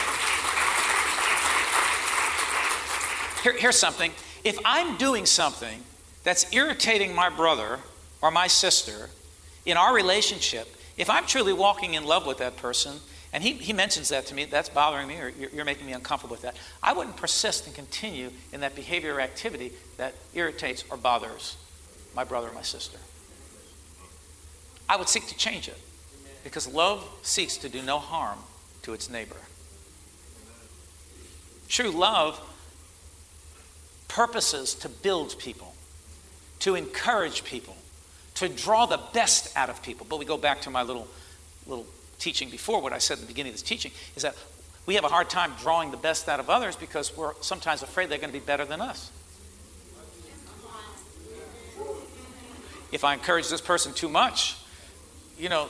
Here, 3.43 3.57
here's 3.57 3.77
something. 3.77 4.11
If 4.43 4.57
I'm 4.63 4.97
doing 4.97 5.25
something 5.25 5.81
that's 6.27 6.53
irritating 6.53 7.15
my 7.15 7.29
brother 7.29 7.79
or 8.21 8.31
my 8.31 8.47
sister 8.47 9.09
in 9.65 9.77
our 9.77 9.95
relationship, 9.95 10.67
if 10.97 11.09
I'm 11.09 11.25
truly 11.25 11.53
walking 11.53 11.93
in 11.93 12.03
love 12.03 12.27
with 12.27 12.39
that 12.39 12.57
person, 12.57 12.97
and 13.31 13.41
he, 13.41 13.53
he 13.53 13.71
mentions 13.71 14.09
that 14.09 14.25
to 14.25 14.35
me, 14.35 14.43
that's 14.43 14.67
bothering 14.67 15.07
me, 15.07 15.15
or 15.21 15.29
you're, 15.29 15.49
you're 15.51 15.63
making 15.63 15.85
me 15.85 15.93
uncomfortable 15.93 16.33
with 16.33 16.41
that, 16.41 16.57
I 16.83 16.91
wouldn't 16.91 17.15
persist 17.15 17.65
and 17.65 17.73
continue 17.73 18.31
in 18.51 18.59
that 18.59 18.75
behavior 18.75 19.15
or 19.15 19.21
activity 19.21 19.71
that 19.95 20.15
irritates 20.33 20.83
or 20.89 20.97
bothers 20.97 21.55
my 22.13 22.25
brother 22.25 22.49
or 22.49 22.53
my 22.53 22.61
sister. 22.61 22.97
I 24.89 24.97
would 24.97 25.07
seek 25.07 25.27
to 25.27 25.37
change 25.37 25.69
it 25.69 25.79
because 26.43 26.67
love 26.67 27.07
seeks 27.21 27.55
to 27.55 27.69
do 27.69 27.81
no 27.81 27.99
harm 27.99 28.39
to 28.81 28.91
its 28.91 29.09
neighbor. 29.09 29.37
True 31.69 31.91
love 31.91 32.37
purposes 34.09 34.73
to 34.73 34.89
build 34.89 35.39
people, 35.39 35.73
to 36.59 36.75
encourage 36.75 37.43
people, 37.43 37.75
to 38.35 38.49
draw 38.49 38.85
the 38.85 38.99
best 39.13 39.55
out 39.55 39.69
of 39.69 39.81
people. 39.81 40.05
But 40.09 40.19
we 40.19 40.25
go 40.25 40.37
back 40.37 40.61
to 40.61 40.69
my 40.69 40.83
little, 40.83 41.07
little 41.65 41.85
teaching 42.19 42.49
before, 42.49 42.81
what 42.81 42.93
I 42.93 42.97
said 42.97 43.15
at 43.15 43.21
the 43.21 43.27
beginning 43.27 43.51
of 43.51 43.55
this 43.55 43.67
teaching, 43.67 43.91
is 44.15 44.23
that 44.23 44.35
we 44.85 44.95
have 44.95 45.03
a 45.03 45.09
hard 45.09 45.29
time 45.29 45.51
drawing 45.61 45.91
the 45.91 45.97
best 45.97 46.27
out 46.29 46.39
of 46.39 46.49
others 46.49 46.75
because 46.75 47.15
we're 47.15 47.33
sometimes 47.41 47.83
afraid 47.83 48.09
they're 48.09 48.17
going 48.17 48.31
to 48.31 48.39
be 48.39 48.45
better 48.45 48.65
than 48.65 48.81
us. 48.81 49.11
If 52.91 53.03
I 53.03 53.13
encourage 53.13 53.49
this 53.49 53.59
person 53.59 53.93
too 53.93 54.07
much, 54.07 54.55
you 55.37 55.49
know, 55.49 55.67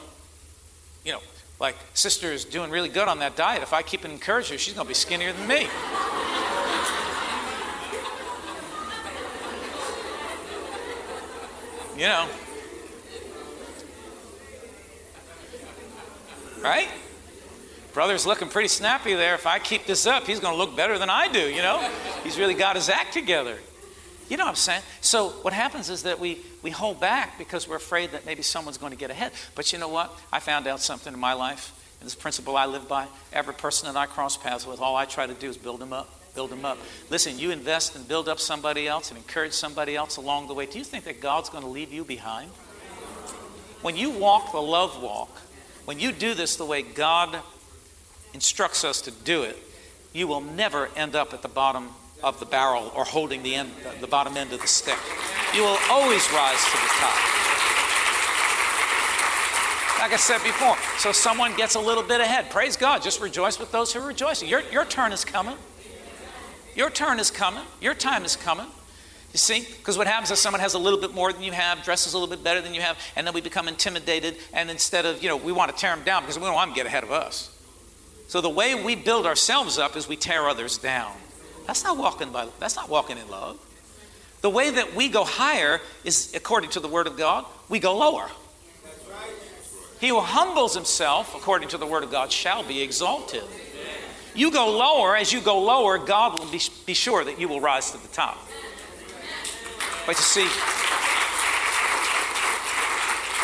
you 1.04 1.12
know, 1.12 1.22
like 1.60 1.76
sister 1.96 2.32
is 2.32 2.46
doing 2.46 2.70
really 2.70 2.90
good 2.90 3.08
on 3.08 3.20
that 3.20 3.36
diet. 3.36 3.64
If 3.64 3.74
I 3.74 3.82
keep 3.82 4.06
encouraging 4.06 4.54
her, 4.54 4.60
she's 4.60 4.76
going 4.76 4.86
to 4.86 4.90
be 4.90 4.94
skinnier 4.94 5.34
than 5.34 5.48
me. 5.48 5.68
You 11.98 12.06
know. 12.06 12.28
Right? 16.62 16.90
Brother's 17.94 18.28
looking 18.28 18.50
pretty 18.50 18.68
snappy 18.68 19.16
there. 19.16 19.34
If 19.34 19.48
I 19.48 19.58
keep 19.58 19.86
this 19.86 20.06
up, 20.06 20.28
he's 20.28 20.40
going 20.40 20.54
to 20.54 20.58
look 20.58 20.76
better 20.76 21.00
than 21.00 21.10
I 21.10 21.28
do, 21.28 21.40
you 21.40 21.62
know? 21.62 21.80
He's 22.24 22.38
really 22.38 22.54
got 22.54 22.76
his 22.76 22.90
act 22.90 23.14
together. 23.14 23.58
You 24.30 24.38
know 24.38 24.44
what 24.44 24.50
I'm 24.50 24.56
saying? 24.56 24.82
So 25.02 25.30
what 25.30 25.54
happens 25.54 25.90
is 25.90 26.04
that 26.04 26.20
we, 26.20 26.40
we 26.62 26.70
hold 26.70 27.00
back 27.00 27.38
because 27.38 27.68
we're 27.68 27.78
afraid 27.78 28.12
that 28.12 28.26
maybe 28.26 28.44
someone's 28.44 28.78
going 28.78 28.92
to 28.92 28.98
get 28.98 29.10
ahead. 29.10 29.32
But 29.56 29.72
you 29.72 29.80
know 29.80 29.88
what? 29.88 30.14
I 30.32 30.40
found 30.40 30.68
out 30.68 30.82
something 30.82 31.14
in 31.14 31.20
my 31.20 31.34
life, 31.34 31.74
and 32.00 32.06
this 32.06 32.14
principle 32.14 32.58
I 32.58 32.66
live 32.66 32.88
by. 32.88 33.08
Every 33.32 33.54
person 33.54 33.92
that 33.92 33.98
I 33.98 34.06
cross 34.06 34.38
paths 34.38 34.68
with, 34.68 34.80
all 34.82 34.96
I 34.96 35.06
try 35.06 35.26
to 35.26 35.34
do 35.34 35.50
is 35.50 35.58
build 35.58 35.80
them 35.80 35.94
up, 35.94 36.17
build 36.38 36.52
them 36.52 36.66
up. 36.66 36.78
Listen, 37.10 37.40
you 37.40 37.50
invest 37.50 37.96
and 37.96 38.08
build 38.08 38.30
up 38.30 38.40
somebody 38.40 38.88
else 38.88 39.10
and 39.10 39.18
encourage 39.18 39.54
somebody 39.54 39.96
else 39.96 40.18
along 40.18 40.48
the 40.48 40.54
way. 40.54 40.68
Do 40.68 40.78
you 40.78 40.84
think 40.84 41.06
that 41.06 41.20
God's 41.20 41.50
going 41.50 41.64
to 41.64 41.70
leave 41.70 41.92
you 41.92 42.04
behind? 42.04 42.52
When 43.82 43.98
you 43.98 44.12
walk 44.12 44.52
the 44.52 44.62
love 44.62 45.02
walk, 45.02 45.36
when 45.86 46.00
you 46.00 46.12
do 46.12 46.36
this 46.36 46.56
the 46.56 46.64
way 46.64 46.84
God 46.84 47.40
instructs 48.36 48.84
us 48.84 49.02
to 49.02 49.12
do 49.12 49.42
it, 49.42 49.58
you 50.14 50.28
will 50.28 50.42
never 50.42 50.90
end 50.96 51.16
up 51.16 51.34
at 51.34 51.42
the 51.42 51.48
bottom 51.48 51.90
of 52.22 52.40
the 52.40 52.46
barrel 52.46 52.92
or 52.96 53.04
holding 53.04 53.42
the 53.42 53.56
end, 53.56 53.72
the 54.00 54.06
bottom 54.06 54.38
end 54.38 54.54
of 54.54 54.62
the 54.62 54.68
stick. 54.68 55.00
You 55.56 55.64
will 55.64 55.80
always 55.90 56.32
rise 56.32 56.64
to 56.66 56.72
the 56.72 56.94
top. 57.00 57.18
Like 60.00 60.14
I 60.14 60.18
said 60.18 60.44
before, 60.44 60.78
so 61.00 61.12
someone 61.12 61.56
gets 61.58 61.74
a 61.74 61.80
little 61.80 62.04
bit 62.04 62.22
ahead. 62.22 62.52
Praise 62.52 62.78
God. 62.78 63.02
Just 63.02 63.22
rejoice 63.22 63.58
with 63.58 63.72
those 63.72 63.92
who 63.92 64.02
are 64.02 64.08
rejoicing. 64.08 64.48
Your, 64.48 64.62
your 64.72 64.86
turn 64.86 65.12
is 65.12 65.26
coming. 65.26 65.56
Your 66.78 66.92
turn 66.92 67.20
is 67.20 67.32
coming. 67.32 67.64
Your 67.82 67.96
time 67.96 68.24
is 68.24 68.36
coming. 68.36 68.68
You 69.34 69.40
see? 69.40 69.62
Because 69.62 69.98
what 69.98 70.06
happens 70.06 70.30
is 70.30 70.40
someone 70.40 70.62
has 70.62 70.76
a 70.76 70.80
little 70.80 71.00
bit 71.00 71.14
more 71.14 71.34
than 71.34 71.42
you 71.42 71.52
have, 71.52 71.84
dresses 71.84 72.14
a 72.14 72.18
little 72.18 72.34
bit 72.34 72.44
better 72.44 72.62
than 72.62 72.76
you 72.76 72.82
have, 72.82 72.98
and 73.16 73.26
then 73.26 73.34
we 73.34 73.42
become 73.42 73.68
intimidated, 73.68 74.38
and 74.54 74.70
instead 74.70 75.06
of, 75.06 75.22
you 75.22 75.28
know, 75.28 75.36
we 75.36 75.52
want 75.52 75.72
to 75.72 75.78
tear 75.78 75.94
them 75.96 76.06
down 76.06 76.22
because 76.22 76.38
we 76.38 76.46
don't 76.46 76.54
want 76.54 76.70
them 76.70 76.76
to 76.76 76.80
get 76.80 76.86
ahead 76.86 77.04
of 77.04 77.12
us. 77.12 77.54
So 78.28 78.42
the 78.42 78.50
way 78.50 78.76
we 78.76 78.96
build 78.96 79.26
ourselves 79.26 79.80
up 79.80 79.98
is 79.98 80.08
we 80.08 80.16
tear 80.16 80.48
others 80.48 80.78
down. 80.78 81.14
That's 81.66 81.84
not 81.84 81.98
walking 81.98 82.32
by 82.32 82.48
that's 82.60 82.76
not 82.76 82.90
walking 82.90 83.18
in 83.18 83.28
love. 83.30 83.60
The 84.42 84.50
way 84.50 84.70
that 84.70 84.96
we 84.96 85.10
go 85.10 85.24
higher 85.24 85.82
is 86.04 86.34
according 86.36 86.70
to 86.72 86.80
the 86.80 86.88
word 86.88 87.08
of 87.08 87.18
God, 87.18 87.46
we 87.70 87.80
go 87.80 87.98
lower. 87.98 88.30
He 90.00 90.10
who 90.10 90.20
humbles 90.20 90.76
himself, 90.76 91.34
according 91.36 91.70
to 91.70 91.78
the 91.78 91.88
word 91.88 92.04
of 92.04 92.12
God, 92.12 92.32
shall 92.32 92.64
be 92.64 92.82
exalted. 92.82 93.44
You 94.38 94.52
go 94.52 94.78
lower, 94.78 95.16
as 95.16 95.34
you 95.34 95.42
go 95.42 95.60
lower, 95.60 95.98
God 95.98 96.40
will 96.40 96.46
be, 96.46 96.62
be 96.86 96.94
sure 96.94 97.26
that 97.26 97.40
you 97.40 97.48
will 97.48 97.60
rise 97.60 97.90
to 97.90 97.98
the 97.98 98.08
top. 98.10 98.38
But 100.06 100.16
you 100.16 100.22
see, 100.22 100.48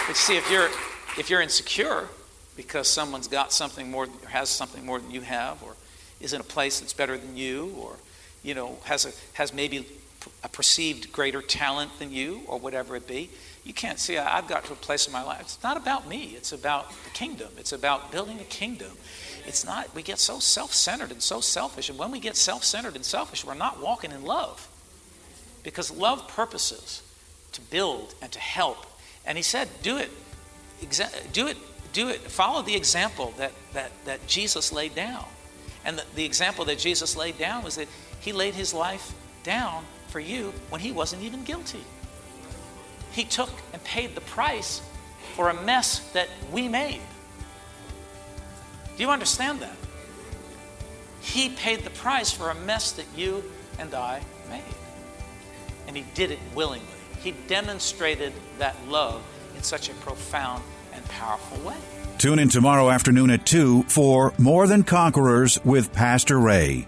but 0.04 0.10
you 0.10 0.14
see, 0.14 0.38
if 0.38 0.52
you're 0.52 0.70
if 1.18 1.32
you're 1.32 1.42
insecure 1.42 2.08
because 2.56 2.88
someone's 2.88 3.28
got 3.28 3.52
something 3.52 3.90
more 3.90 4.06
or 4.06 4.30
has 4.30 4.50
something 4.50 4.86
more 4.86 5.00
than 5.00 5.10
you 5.10 5.22
have, 5.22 5.64
or 5.64 5.76
is 6.22 6.32
in 6.32 6.40
a 6.40 6.44
place 6.44 6.80
that's 6.80 6.94
better 6.94 7.18
than 7.18 7.36
you, 7.36 7.74
or 7.80 7.96
you 8.44 8.54
know 8.54 8.78
has 8.84 9.06
a 9.06 9.12
has 9.34 9.52
maybe 9.52 9.88
a 10.44 10.48
perceived 10.48 11.12
greater 11.12 11.42
talent 11.42 11.90
than 11.98 12.12
you, 12.12 12.42
or 12.46 12.60
whatever 12.60 12.96
it 12.96 13.08
be, 13.08 13.32
you 13.64 13.74
can't 13.74 14.00
see. 14.00 14.18
I've 14.18 14.48
got 14.48 14.66
to 14.66 14.74
a 14.74 14.76
place 14.76 15.08
in 15.08 15.14
my 15.14 15.24
life. 15.24 15.42
It's 15.42 15.64
not 15.64 15.78
about 15.78 16.08
me. 16.08 16.34
It's 16.36 16.52
about 16.52 16.92
the 17.04 17.10
kingdom. 17.12 17.50
It's 17.58 17.72
about 17.72 18.12
building 18.12 18.40
a 18.40 18.44
kingdom. 18.44 18.92
It's 19.46 19.66
not. 19.66 19.94
We 19.96 20.04
get 20.04 20.20
so 20.20 20.40
self-centered 20.40 21.12
and 21.12 21.22
so 21.22 21.40
selfish, 21.40 21.90
and 21.90 21.98
when 21.98 22.12
we 22.12 22.20
get 22.20 22.36
self-centered 22.36 22.96
and 22.96 23.06
selfish, 23.06 23.46
we're 23.46 23.54
not 23.54 23.82
walking 23.82 24.12
in 24.12 24.24
love. 24.24 24.68
Because 25.64 25.92
love 25.92 26.28
purposes 26.28 27.02
to 27.54 27.62
build 27.62 28.16
and 28.22 28.32
to 28.34 28.40
help. 28.40 28.86
And 29.26 29.38
he 29.38 29.44
said, 29.44 29.70
do 29.82 29.98
it. 29.98 30.12
Do 31.32 31.48
it. 31.48 31.58
Do 31.94 32.10
it. 32.10 32.20
Follow 32.20 32.64
the 32.64 32.76
example 32.76 33.34
that, 33.38 33.54
that, 33.74 33.92
that 34.06 34.28
Jesus 34.28 34.74
laid 34.74 34.96
down. 34.96 35.26
And 35.86 35.98
the, 35.98 36.04
the 36.16 36.26
example 36.26 36.66
that 36.66 36.80
Jesus 36.80 37.16
laid 37.16 37.38
down 37.38 37.64
was 37.64 37.76
that 37.76 37.88
he 38.20 38.34
laid 38.34 38.56
his 38.56 38.74
life 38.74 39.14
down 39.44 39.86
for 40.10 40.20
you 40.20 40.54
when 40.70 40.82
he 40.82 40.92
wasn't 40.92 41.22
even 41.24 41.44
guilty. 41.44 41.84
He 43.14 43.24
took 43.24 43.50
and 43.72 43.84
paid 43.84 44.16
the 44.16 44.22
price 44.22 44.82
for 45.36 45.50
a 45.50 45.64
mess 45.64 46.00
that 46.12 46.28
we 46.52 46.68
made. 46.68 47.02
Do 48.98 49.04
you 49.04 49.10
understand 49.10 49.62
that? 49.62 49.76
He 51.22 51.50
paid 51.50 51.84
the 51.84 51.90
price 51.90 52.32
for 52.32 52.50
a 52.50 52.56
mess 52.56 52.92
that 52.94 53.06
you 53.16 53.44
and 53.80 53.94
I 53.96 54.22
made 54.50 54.62
and 55.88 55.96
he 56.04 56.12
did 56.14 56.32
it 56.32 56.40
willingly. 56.56 56.88
He 57.22 57.32
demonstrated 57.48 58.34
that 58.58 58.76
love 58.88 59.22
in 59.56 59.64
such 59.64 59.90
a 59.90 59.94
profound 59.96 60.64
and 60.94 61.04
powerful 61.06 61.58
way. 61.68 61.78
Tune 62.18 62.40
in 62.40 62.50
tomorrow 62.50 62.90
afternoon 62.90 63.30
at 63.30 63.46
2 63.46 63.84
for 63.84 64.34
More 64.38 64.68
Than 64.68 64.84
Conquerors 64.84 65.64
with 65.64 65.94
Pastor 65.94 66.40
Ray. 66.40 66.88